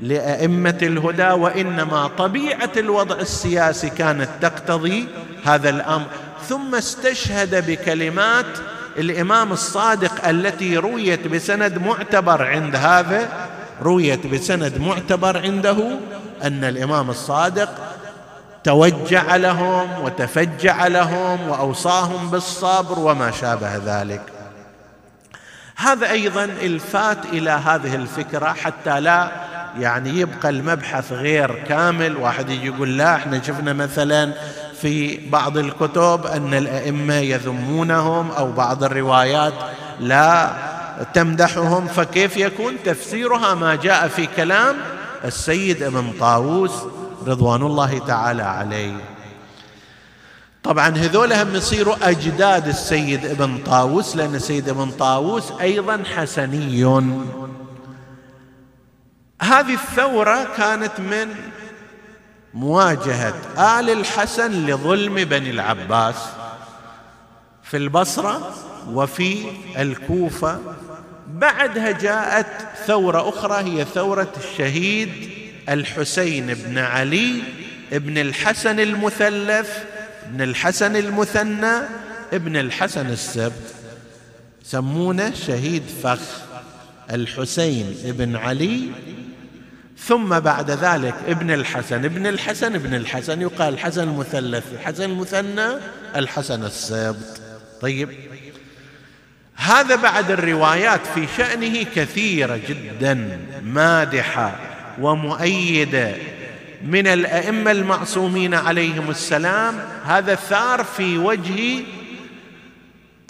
[0.00, 5.08] لأئمة الهدى وإنما طبيعة الوضع السياسي كانت تقتضي
[5.44, 6.06] هذا الأمر.
[6.48, 8.46] ثم استشهد بكلمات
[8.98, 13.28] الإمام الصادق التي رويت بسند معتبر عند هذا
[13.82, 15.76] رويت بسند معتبر عنده
[16.42, 17.68] أن الإمام الصادق
[18.64, 24.22] توجع لهم وتفجع لهم وأوصاهم بالصبر وما شابه ذلك.
[25.76, 29.30] هذا أيضا إلفات إلى هذه الفكرة حتى لا
[29.78, 32.16] يعني يبقى المبحث غير كامل.
[32.16, 34.32] واحد يجي يقول لا إحنا شفنا مثلا
[34.80, 39.52] في بعض الكتب أن الأئمة يذمونهم أو بعض الروايات
[40.00, 40.52] لا
[41.14, 44.76] تمدحهم فكيف يكون تفسيرها ما جاء في كلام
[45.24, 46.72] السيد ابن طاووس
[47.26, 48.96] رضوان الله تعالى عليه.
[50.62, 56.84] طبعا هذول هم يصيروا أجداد السيد ابن طاووس لأن السيد ابن طاووس أيضا حسني.
[59.42, 61.34] هذه الثورة كانت من
[62.54, 66.16] مواجهة آل الحسن لظلم بني العباس
[67.62, 68.54] في البصرة
[68.88, 69.36] وفي
[69.78, 70.60] الكوفة
[71.26, 72.46] بعدها جاءت
[72.86, 75.10] ثورة أخرى هي ثورة الشهيد
[75.68, 77.42] الحسين بن علي
[77.92, 79.84] بن الحسن المثلث
[80.30, 81.76] بن الحسن المثنى
[82.32, 83.74] ابن الحسن السبت
[84.64, 86.20] سمونه شهيد فخ
[87.10, 88.90] الحسين بن علي
[89.98, 95.68] ثم بعد ذلك ابن الحسن ابن الحسن ابن الحسن يقال الحسن المثلث الحسن المثنى
[96.16, 97.40] الحسن السبت.
[97.80, 98.08] طيب
[99.56, 104.56] هذا بعد الروايات في شأنه كثيرة جدا مادحة
[105.00, 106.14] ومؤيدة.
[106.84, 111.82] من الأئمة المعصومين عليهم السلام هذا ثار في وجه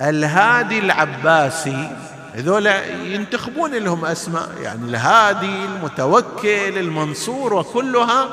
[0.01, 1.91] الهادي العباسي.
[2.35, 2.67] هذول
[3.05, 8.29] ينتخبون لهم أسماء يعني الهادي المتوكل المنصور وكلها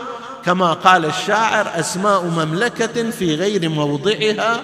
[0.45, 4.61] كما قال الشاعر أسماء مملكة في غير موضعها.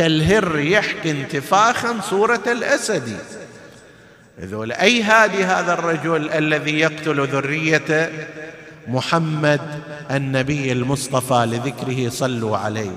[0.00, 3.18] كالهر يحكي انتفاخا صورة الأسد.
[4.38, 8.10] هذول أي هادي هذا الرجل الذي يقتل ذرية
[8.88, 9.60] محمد
[10.10, 12.90] النبي المصطفى لذكره صلوا عليه.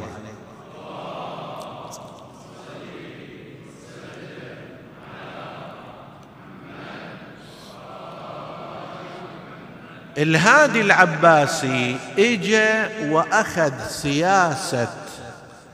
[10.18, 15.03] الهادي العباسي اجى وأخذ سياسة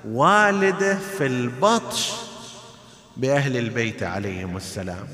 [0.10, 2.12] والده في البطش
[3.18, 5.08] بأهل البيت عليهم السلام.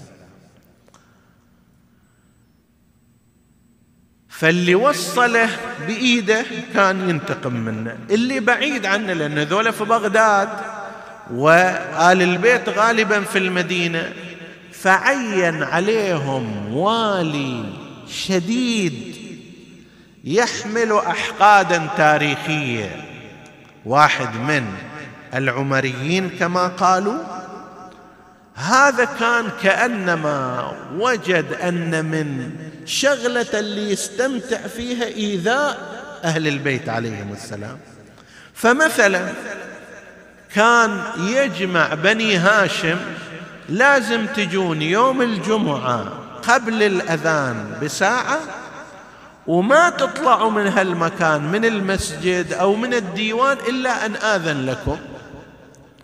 [4.30, 5.50] فاللي وصله
[5.88, 7.98] بإيده كان ينتقم منه.
[8.10, 10.50] اللي بعيد عنه لأن ذولا في بغداد
[11.32, 14.14] وآل البيت غالبا في المدينة
[14.72, 17.66] فعين عليهم والي
[18.08, 19.16] شديد
[20.24, 23.15] يحمل أحقادا تاريخية.
[23.86, 24.66] واحد من
[25.34, 27.18] العمريين كما قالوا
[28.56, 32.52] هذا كان كأنما وجد أن من
[32.86, 35.78] شغلة اللي يستمتع فيها إيذاء
[36.24, 37.78] أهل البيت عليهم السلام.
[38.54, 39.30] فمثلا
[40.56, 42.98] كان يجمع بني هاشم
[43.70, 46.06] لازم تجون يوم الجمعة
[46.48, 48.40] قبل الأذان بساعة
[49.48, 54.98] وما تطلعوا من هالمكان من المسجد أو من الديوان إلا أن آذن لكم.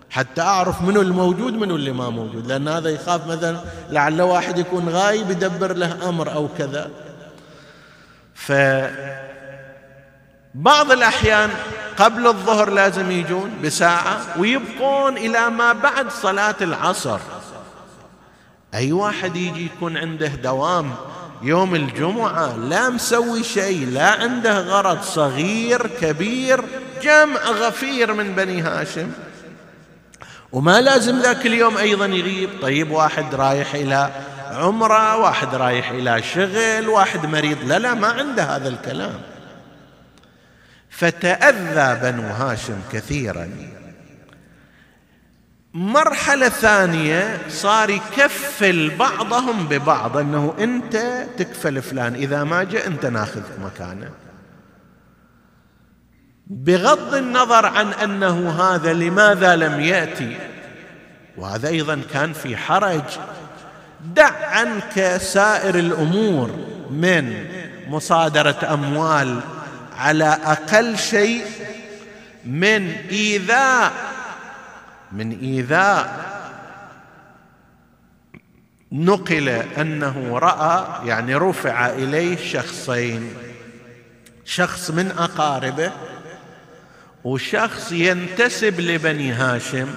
[0.09, 2.47] حتى أعرف منو الموجود منو اللي ما موجود.
[2.47, 6.91] لأن هذا يخاف مثلا لعل واحد يكون غايب يدبر له أمر أو كذا.
[8.35, 8.51] ف
[10.55, 11.49] بعض الأحيان
[11.97, 17.19] قبل الظهر لازم يجون بساعة ويبقون إلى ما بعد صلاة العصر.
[18.73, 20.95] أي واحد يجي يكون عنده دوام
[21.43, 26.63] يوم الجمعة لا مسوي شيء لا عنده غرض صغير كبير
[27.01, 29.11] جمع غفير من بني هاشم.
[30.51, 32.49] وما لازم ذاك اليوم أيضا يغيب.
[32.61, 34.09] طيب واحد رايح إلى
[34.51, 37.57] عمرة واحد رايح إلى شغل واحد مريض.
[37.65, 39.21] لا لا ما عنده هذا الكلام.
[40.89, 43.49] فتأذى بنو هاشم كثيرا.
[45.73, 53.59] مرحلة ثانية صار يكفل بعضهم ببعض إنه أنت تكفل فلان إذا ما جاء أنت ناخذك
[53.63, 54.09] مكانه.
[56.47, 60.37] بغض النظر عن أنه هذا لماذا لم يأتي.
[61.37, 63.03] وهذا أيضا كان في حرج.
[64.15, 66.51] دع عنك سائر الأمور
[66.89, 67.45] من
[67.87, 69.39] مصادرة أموال
[69.97, 71.45] على أقل شيء
[72.45, 74.10] من إيذاء
[75.11, 76.31] من إيذاء
[78.91, 83.33] نقل أنه رأى يعني رفع إليه شخصين
[84.45, 85.91] شخص من أقاربه
[87.23, 89.87] وشخص ينتسب لبني هاشم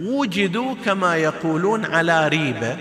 [0.00, 2.76] وجدوا كما يقولون على ريبة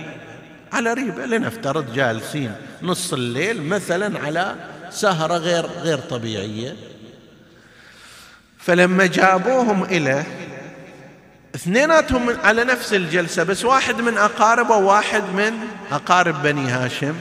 [0.74, 2.52] على ريبة لنفترض جالسين
[2.82, 4.56] نص الليل مثلا على
[4.90, 6.76] سهرة غير غير طبيعية.
[8.58, 10.49] فلما جابوهم إليه
[11.56, 15.54] اثنيناتهم على نفس الجلسة بس واحد من أقاربه وواحد من
[15.92, 17.16] أقارب بني هاشم.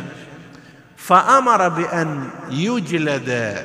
[0.96, 3.56] فأمر بأن يجلد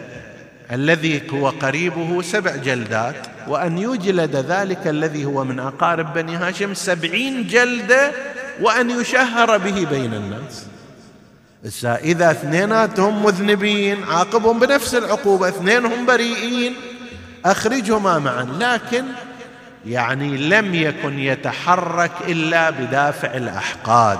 [0.72, 3.16] الذي هو قريبه سبع جلدات
[3.48, 8.12] وأن يجلد ذلك الذي هو من أقارب بني هاشم سبعين جلدة
[8.62, 10.66] وأن يشهر به بين الناس.
[11.86, 16.76] إذا اثنيناتهم مذنبين عاقبهم بنفس العقوبة اثنينهم بريئين
[17.46, 18.48] أخرجهما معا.
[18.60, 19.06] لكن
[19.86, 24.20] يعني لم يكن يتحرك إلا بدافع الأحقاد.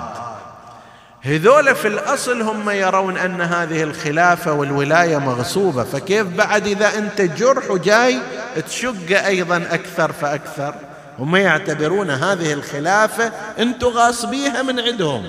[1.22, 7.70] هذول في الأصل هم يرون أن هذه الخلافة والولاية مغصوبة فكيف بعد إذا أنت جرح
[7.70, 8.18] وجاي
[8.66, 10.74] تشق أيضا أكثر فأكثر؟
[11.18, 15.28] هم يعتبرون هذه الخلافة أنتم غاصبيها من عندهم.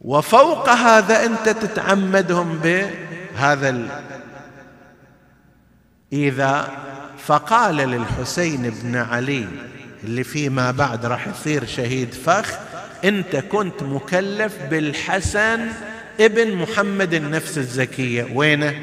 [0.00, 3.88] وفوق هذا أنت تتعمدهم بهذا ال...
[7.20, 9.46] إذا فقال للحسين بن علي
[10.04, 12.54] اللي فيما بعد راح يصير شهيد فخ
[13.04, 15.68] انت كنت مكلف بالحسن
[16.20, 18.28] ابن محمد النفس الزكية.
[18.34, 18.74] وينه؟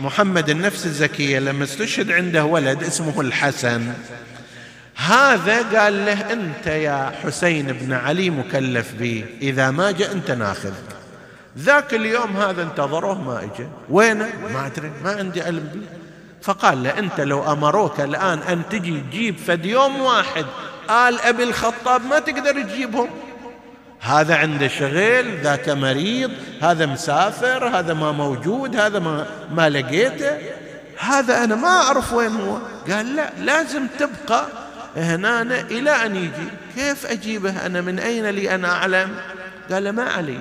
[0.00, 3.92] محمد النفس الزكية لما استشهد عنده ولد اسمه الحسن.
[4.96, 10.72] هذا قال له انت يا حسين بن علي مكلف به اذا ما جاء انت ناخذ.
[11.58, 13.68] ذاك اليوم هذا انتظروه ما اجى.
[13.90, 15.99] وينه؟ ما ادري ما عندي علم به
[16.42, 20.46] فقال له أنت لو أمروك الآن أن تجي تجيب فد يوم واحد
[20.90, 23.08] آل أبي الخطاب ما تقدر تجيبهم.
[24.00, 26.30] هذا عنده شغل ذاك مريض
[26.62, 30.38] هذا مسافر هذا ما موجود هذا ما, ما لقيته.
[30.98, 32.58] هذا أنا ما أعرف وين هو.
[32.90, 34.46] قال لا لازم تبقى
[34.96, 36.48] هنا إلى أن يجي.
[36.76, 39.16] كيف أجيبه؟ أنا من أين لي؟ أنا أعلم.
[39.72, 40.38] قال ما علي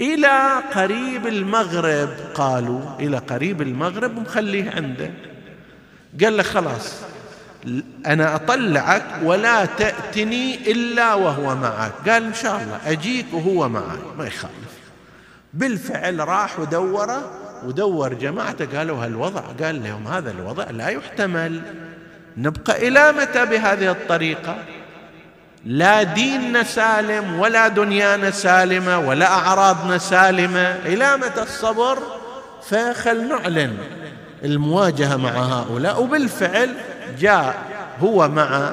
[0.00, 2.08] إلى قريب المغرب.
[2.34, 5.10] قالوا إلى قريب المغرب ومخليه عنده.
[6.24, 6.94] قال له خلاص
[8.06, 11.92] أنا أطلعك ولا تأتني إلا وهو معك.
[12.08, 13.98] قال إن شاء الله أجيك وهو معك.
[14.18, 14.78] ما يخالف.
[15.54, 17.30] بالفعل راح ودوره
[17.64, 18.78] ودور جماعته.
[18.78, 21.62] قالوا هالوضع؟ قال لهم هذا الوضع لا يحتمل.
[22.36, 24.58] نبقى إلى متى بهذه الطريقة؟
[25.66, 30.76] لا ديننا سالم ولا دنيانا سالمة ولا أعراضنا سالمة.
[30.86, 31.98] إلى متى الصبر
[32.68, 33.76] فخل نعلن
[34.44, 36.02] المواجهة مع هؤلاء.
[36.02, 36.74] وبالفعل
[37.20, 37.54] جاء
[38.00, 38.72] هو مع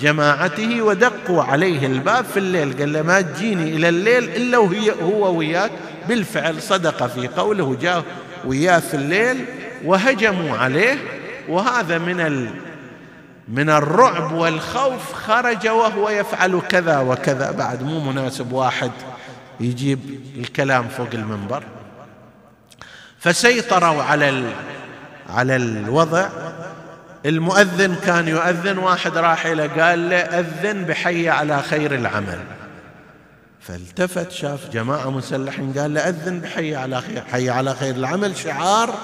[0.00, 2.78] جماعته ودقوا عليه الباب في الليل.
[2.78, 5.70] قال له ما تجيني إلى الليل إلا وهي هو وياك.
[6.08, 8.02] بالفعل صدق في قوله جاء
[8.44, 9.44] وياه في الليل
[9.84, 10.98] وهجموا عليه.
[11.48, 12.50] وهذا من
[13.48, 17.50] من الرعب والخوف خرج وهو يفعل كذا وكذا.
[17.50, 18.90] بعد مو مناسب واحد
[19.60, 21.62] يجيب الكلام فوق المنبر.
[23.18, 24.52] فسيطروا على
[25.28, 26.28] على الوضع.
[27.26, 32.38] المؤذن كان يؤذن واحد راح إلى قال له أذن بحي على خير العمل.
[33.60, 38.94] فالتفت شاف جماعة مسلحين قال له أذن بحي على خير حي على خير العمل شعار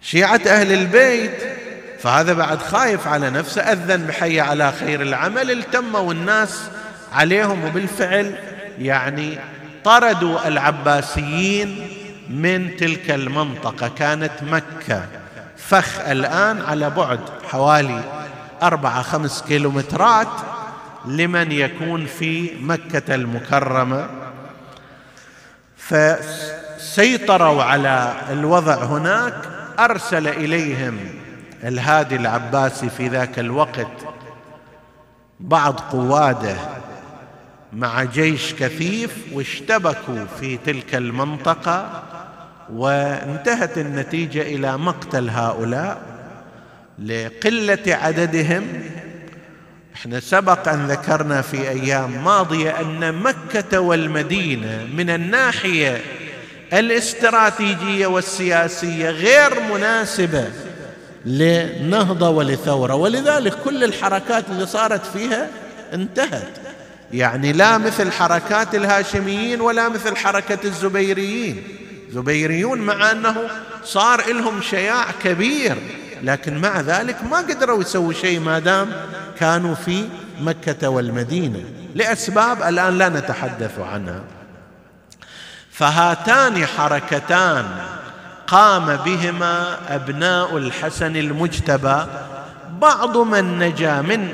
[0.00, 1.67] شيعة أهل البيت.
[2.00, 6.70] فهذا بعد خايف على نفسه أذن بحي على خير العمل التموا الناس
[7.12, 8.34] عليهم وبالفعل
[8.78, 9.38] يعني
[9.84, 11.88] طردوا العباسيين
[12.30, 15.06] من تلك المنطقة كانت مكة.
[15.56, 17.20] فخ الآن على بعد
[17.50, 18.02] حوالي
[18.62, 20.28] أربعة خمس كيلومترات
[21.06, 24.08] لمن يكون في مكة المكرمة.
[25.76, 29.34] فسيطروا على الوضع هناك
[29.78, 31.17] أرسل إليهم
[31.64, 33.88] الهادي العباسي في ذاك الوقت
[35.40, 36.56] بعض قواده
[37.72, 42.02] مع جيش كثيف واشتبكوا في تلك المنطقة
[42.72, 46.02] وانتهت النتيجة إلى مقتل هؤلاء
[46.98, 48.82] لقلة عددهم.
[49.94, 56.00] إحنا سبق أن ذكرنا في أيام ماضية أن مكة والمدينة من الناحية
[56.72, 60.48] الاستراتيجية والسياسية غير مناسبة
[61.28, 62.94] لنهضة ولثورة.
[62.94, 65.48] ولذلك كل الحركات اللي صارت فيها
[65.94, 66.48] انتهت.
[67.12, 71.62] يعني لا مثل حركات الهاشميين ولا مثل حركة الزبيريين.
[72.12, 73.36] زبيريون مع أنه
[73.84, 75.76] صار لهم شياع كبير
[76.22, 78.92] لكن مع ذلك ما قدروا يسووا شيء ما دام
[79.40, 80.04] كانوا في
[80.40, 81.64] مكة والمدينة.
[81.94, 84.22] لأسباب الآن لا نتحدث عنها.
[85.72, 87.66] فهاتان حركتان.
[88.48, 92.06] قام بهما أبناء الحسن المجتبى
[92.80, 94.28] بعض من نجا من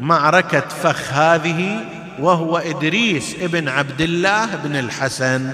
[0.00, 1.80] معركة فخ هذه
[2.18, 5.52] وهو إدريس ابن عبد الله بن الحسن.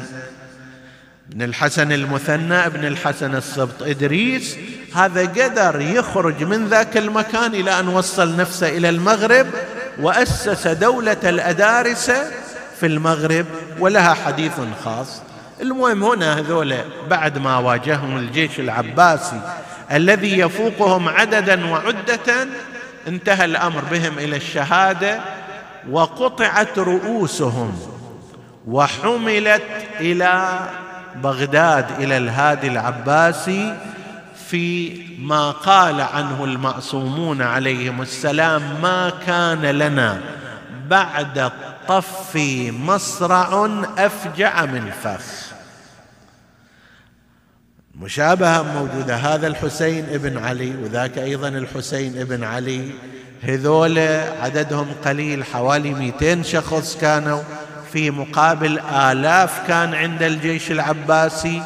[1.31, 3.83] بن الحسن المثنى ابن الحسن السبط.
[3.83, 4.57] إدريس
[4.95, 9.47] هذا قدر يخرج من ذاك المكان إلى أن وصل نفسه إلى المغرب
[10.01, 12.31] وأسس دولة الأدارسة
[12.81, 13.47] في المغرب
[13.79, 14.53] ولها حديث
[14.85, 15.23] خاص.
[15.61, 16.77] المهم هنا هذول
[17.09, 19.41] بعد ما واجههم الجيش العباسي
[19.93, 22.49] الذي يفوقهم عددا وعدة
[23.09, 25.21] انتهى الأمر بهم إلى الشهادة
[25.91, 27.79] وقطعت رؤوسهم
[28.67, 29.63] وحملت
[30.01, 30.59] إلى
[31.23, 33.77] بغداد إلى الهادي العباسي
[34.51, 40.21] في ما قال عنه المعصومون عليهم السلام ما كان لنا
[40.89, 42.37] بعد الطف
[42.71, 45.44] مصرع افجع من فخ
[48.01, 49.17] مشابهة موجودة.
[49.17, 52.91] هذا الحسين ابن علي وذاك أيضا الحسين ابن علي.
[53.43, 53.99] هذول
[54.43, 57.43] عددهم قليل حوالي 200 شخص كانوا.
[57.93, 61.63] في مقابل آلاف كان عند الجيش العباسي.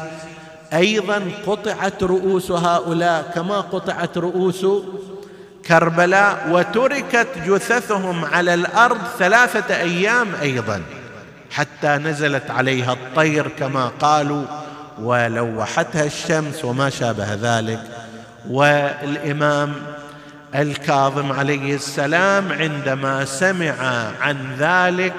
[0.73, 4.65] أيضا قطعت رؤوس هؤلاء كما قطعت رؤوس
[5.67, 10.81] كربلاء وتركت جثثهم على الأرض ثلاثة أيام أيضا
[11.51, 14.45] حتى نزلت عليها الطير كما قالوا.
[15.01, 17.81] ولوحتها الشمس وما شابه ذلك.
[18.49, 19.73] والإمام
[20.55, 23.73] الكاظم عليه السلام عندما سمع
[24.21, 25.13] عن ذلك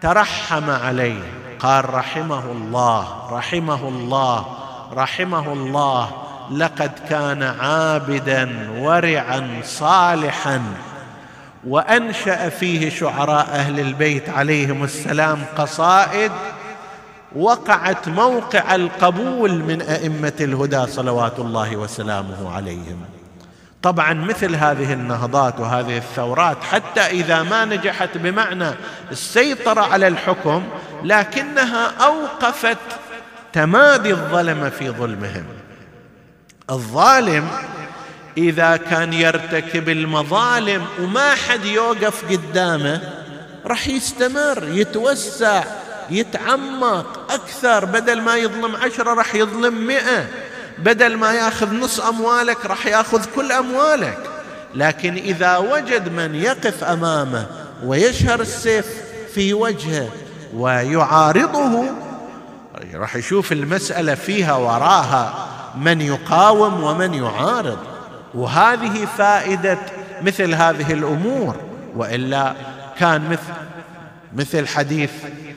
[0.00, 1.22] ترحم عليه.
[1.58, 4.46] قال رحمه الله رحمه الله
[4.92, 6.10] رحمه الله
[6.50, 10.62] لقد كان عابدا ورعا صالحا.
[11.66, 16.32] وأنشأ فيه شعراء أهل البيت عليهم السلام قصائد
[17.36, 23.00] وقعت موقع القبول من أئمة الهدى صلوات الله وسلامه عليهم.
[23.82, 28.70] طبعا مثل هذه النهضات وهذه الثورات حتى إذا ما نجحت بمعنى
[29.10, 30.62] السيطرة على الحكم
[31.02, 32.78] لكنها أوقفت
[33.52, 35.44] تمادي الظلمه في ظلمهم.
[36.70, 37.48] الظالم
[38.38, 43.00] إذا كان يرتكب المظالم وما حد يوقف قدامه
[43.66, 45.64] راح يستمر يتوسع
[46.10, 47.84] يتعمق أكثر.
[47.84, 50.26] بدل ما يظلم عشرة راح يظلم مئة.
[50.78, 54.18] بدل ما ياخذ نص أموالك راح ياخذ كل أموالك.
[54.74, 57.46] لكن إذا وجد من يقف أمامه
[57.84, 58.86] ويشهر السيف
[59.34, 60.08] في وجهه
[60.54, 61.84] ويعارضه
[62.94, 65.48] راح يشوف المسألة فيها وراها
[65.78, 67.78] من يقاوم ومن يعارض.
[68.34, 69.78] وهذه فائدة
[70.22, 71.56] مثل هذه الأمور.
[71.96, 72.54] وإلا
[72.98, 73.52] كان مثل
[74.36, 75.10] مثل حديث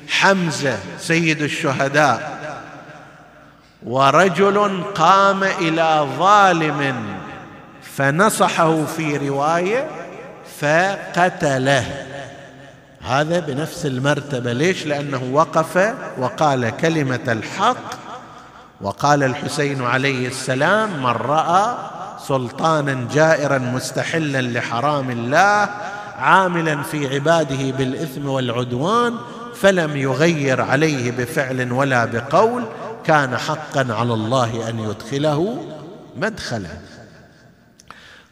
[0.08, 2.38] حمزة سيد الشهداء.
[3.86, 6.95] ورجل قام إلى ظالم
[7.82, 9.88] فنصحه في رواية
[10.60, 12.05] فقتله.
[13.01, 14.53] هذا بنفس المرتبة.
[14.53, 18.08] ليش؟ لأنه وقف وقال كلمة الحق.
[18.82, 21.78] وقال الحسين عليه السلام من رأى
[22.28, 25.70] سلطانا جائرا مستحلا لحرام الله
[26.20, 29.18] عاملا في عباده بالإثم والعدوان
[29.62, 32.64] فلم يغير عليه بفعل ولا بقول
[33.05, 35.66] كان حقا على الله أن يدخله
[36.18, 36.70] مدخلا.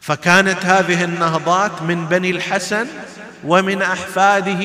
[0.00, 2.86] فكانت هذه النهضات من بني الحسن
[3.44, 4.64] ومن أحفاده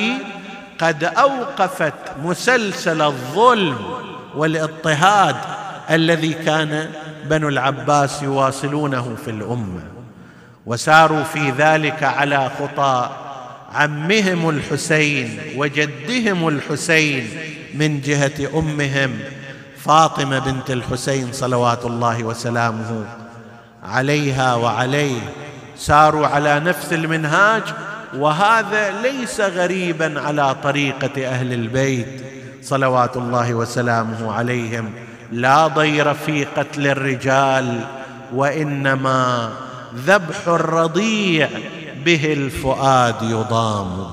[0.78, 3.76] قد أوقفت مسلسل الظلم
[4.36, 5.36] والاضطهاد
[5.90, 6.90] الذي كان
[7.24, 9.82] بنو العباس يواصلونه في الأمة.
[10.66, 13.10] وساروا في ذلك على خطى
[13.74, 17.28] عمهم الحسين وجدهم الحسين
[17.74, 19.18] من جهة أمهم
[19.78, 23.04] فاطمة بنت الحسين صلوات الله وسلامه
[23.82, 25.20] عليها وعليه.
[25.76, 27.62] ساروا على نفس المنهاج
[28.16, 32.22] وهذا ليس غريبا على طريقة أهل البيت.
[32.62, 34.90] صلوات الله وسلامه عليهم.
[35.32, 37.80] لا ضير في قتل الرجال
[38.34, 39.52] وإنما
[39.94, 41.48] ذبح الرضيع
[42.04, 44.06] به الفؤاد يضام.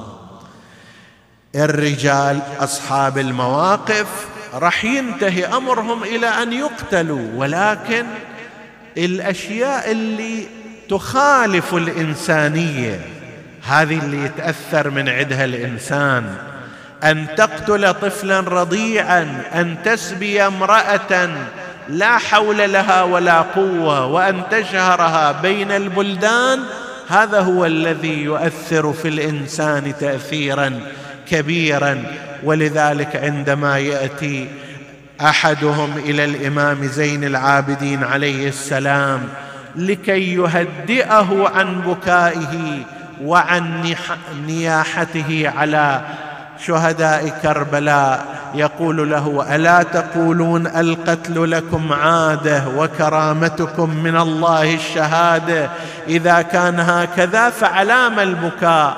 [1.56, 4.08] الرجال أصحاب المواقف
[4.54, 8.06] راح ينتهي أمرهم إلى أن يقتلوا ولكن
[8.98, 10.48] الأشياء اللي
[10.90, 13.00] تخالف الإنسانية
[13.64, 16.36] هذه اللي يتاثر من عدها الإنسان.
[17.04, 21.30] أن تقتل طفلا رضيعا أن تسبي امرأة
[21.90, 26.64] لا حول لها ولا قوة وأن تشهرها بين البلدان
[27.10, 30.80] هذا هو الذي يؤثر في الإنسان تاثيرا
[31.30, 32.04] كبيرا
[32.44, 34.48] ولذلك عندما يأتي
[35.22, 39.28] أحدهم إلى الإمام زين العابدين عليه السلام
[39.76, 42.84] لكي يهدئه عن بكائه
[43.24, 43.94] وعن
[44.48, 46.02] نياحته على
[46.66, 55.70] شهداء كربلاء يقول له ألا تقولون القتل لكم عادة وكرامتكم من الله الشهادة؟
[56.08, 58.98] إذا كان هكذا فعلام البكاء.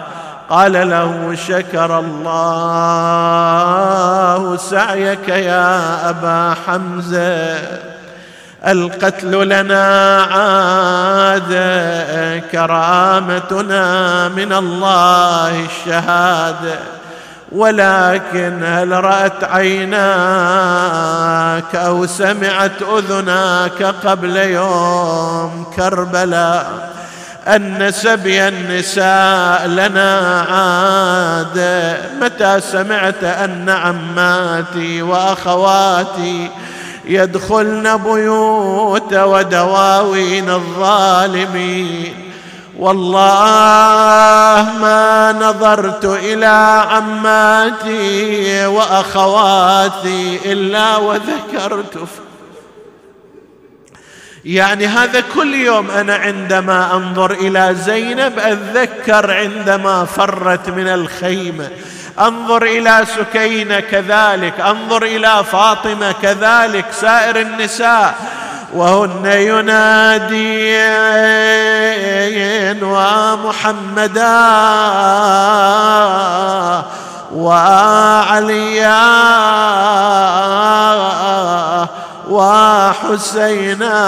[0.49, 2.87] قال له شكر الله
[4.57, 7.59] سعيك يا أبا حمزة
[8.67, 11.71] القتل لنا عادة
[12.39, 16.79] كرامتنا من الله الشهادة.
[17.51, 19.95] ولكن هل رأت عيناك
[21.75, 26.91] أو سمعت أذناك قبل يوم كربلاء
[27.47, 36.49] أن سبي النساء لنا عادة متى سمعت أن عماتي وأخواتي
[37.05, 42.30] يدخلن بيوت ودواوين الظالمين؟
[42.81, 52.07] والله ما نظرت إلى عماتي وأخواتي إلا وذكرت.
[54.45, 61.69] يعني هذا كل يوم أنا عندما أنظر إلى زينب أتذكر عندما فرت من الخيمه
[62.19, 68.40] أنظر إلى سكينة كذلك أنظر إلى فاطمة كذلك سائر النساء.
[68.73, 70.51] وهن ينادين
[72.83, 74.41] ومحمدا
[77.35, 79.01] وعليا
[82.29, 84.01] وحسينا.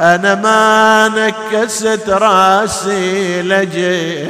[0.00, 4.24] أنا ما نكست راسي لجيل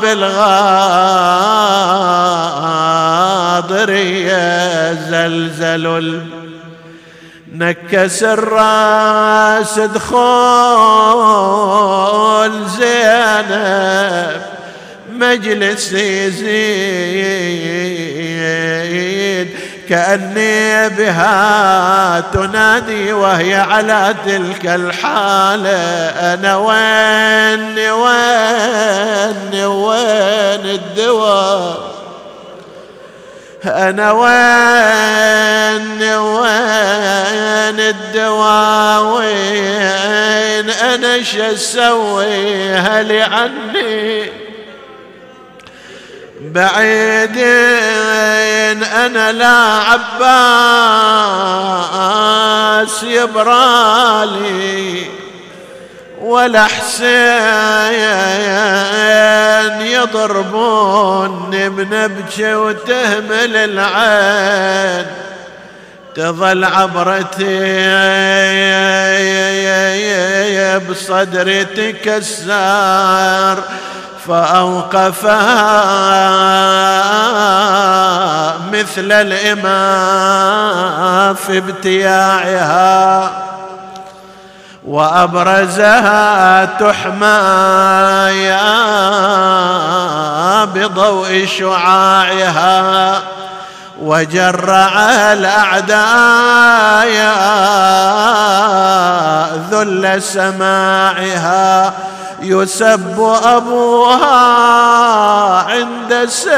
[0.00, 0.52] بالغاضرية
[4.92, 6.22] زلزل
[7.52, 10.16] نكس الراس دخول
[12.68, 14.42] زينب
[15.12, 16.46] مجلس يزيد.
[19.88, 25.70] كأني بها تنادي وهي على تلك الحالة
[26.34, 31.96] أنا وين وين وين الدواء
[33.66, 44.45] أنا وين وين الدواء وين أنا؟ شسوي هلي عني
[46.52, 47.44] بعيدين
[48.84, 49.56] أنا لا
[52.36, 55.02] عباس يبرالي
[56.20, 57.06] ولا حسين
[59.86, 65.06] يضربوني بنبجة وتهمل العين
[66.14, 67.86] تظل عبرتي
[70.90, 73.62] بصدري تكسر
[74.28, 75.56] فأوقفها
[78.72, 79.66] مثل الإمام
[81.34, 83.30] في ابتياعها
[84.86, 88.66] وأبرزها تحمايا
[90.64, 93.20] بضوء شعاعها
[94.00, 95.00] وجرع
[95.32, 97.06] الأعداء
[99.70, 101.92] ذل سماعها
[102.48, 104.38] يسب أبوها
[105.62, 106.56] عند سال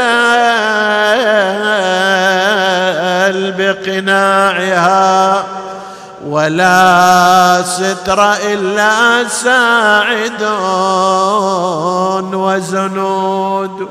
[3.58, 5.44] بقناعها
[6.26, 10.42] ولا ستر إلا ساعد
[12.34, 13.88] وزنود.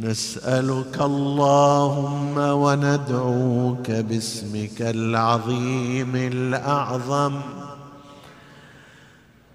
[0.00, 7.40] نسألك اللهم وندعوك باسمك العظيم الأعظم.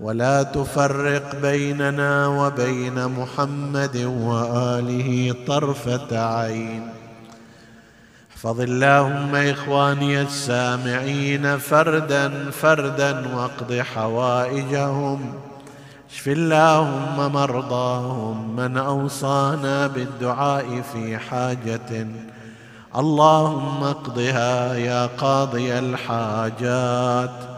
[0.00, 6.88] ولا تفرق بيننا وبين محمد وآله طرفة عين.
[8.30, 15.32] احفظ اللهم إخواني السامعين فردا فردا واقض حوائجهم.
[16.10, 22.06] اشف اللهم مرضاهم من أوصانا بالدعاء في حاجة.
[22.96, 27.57] اللهم اقضها يا قاضي الحاجات.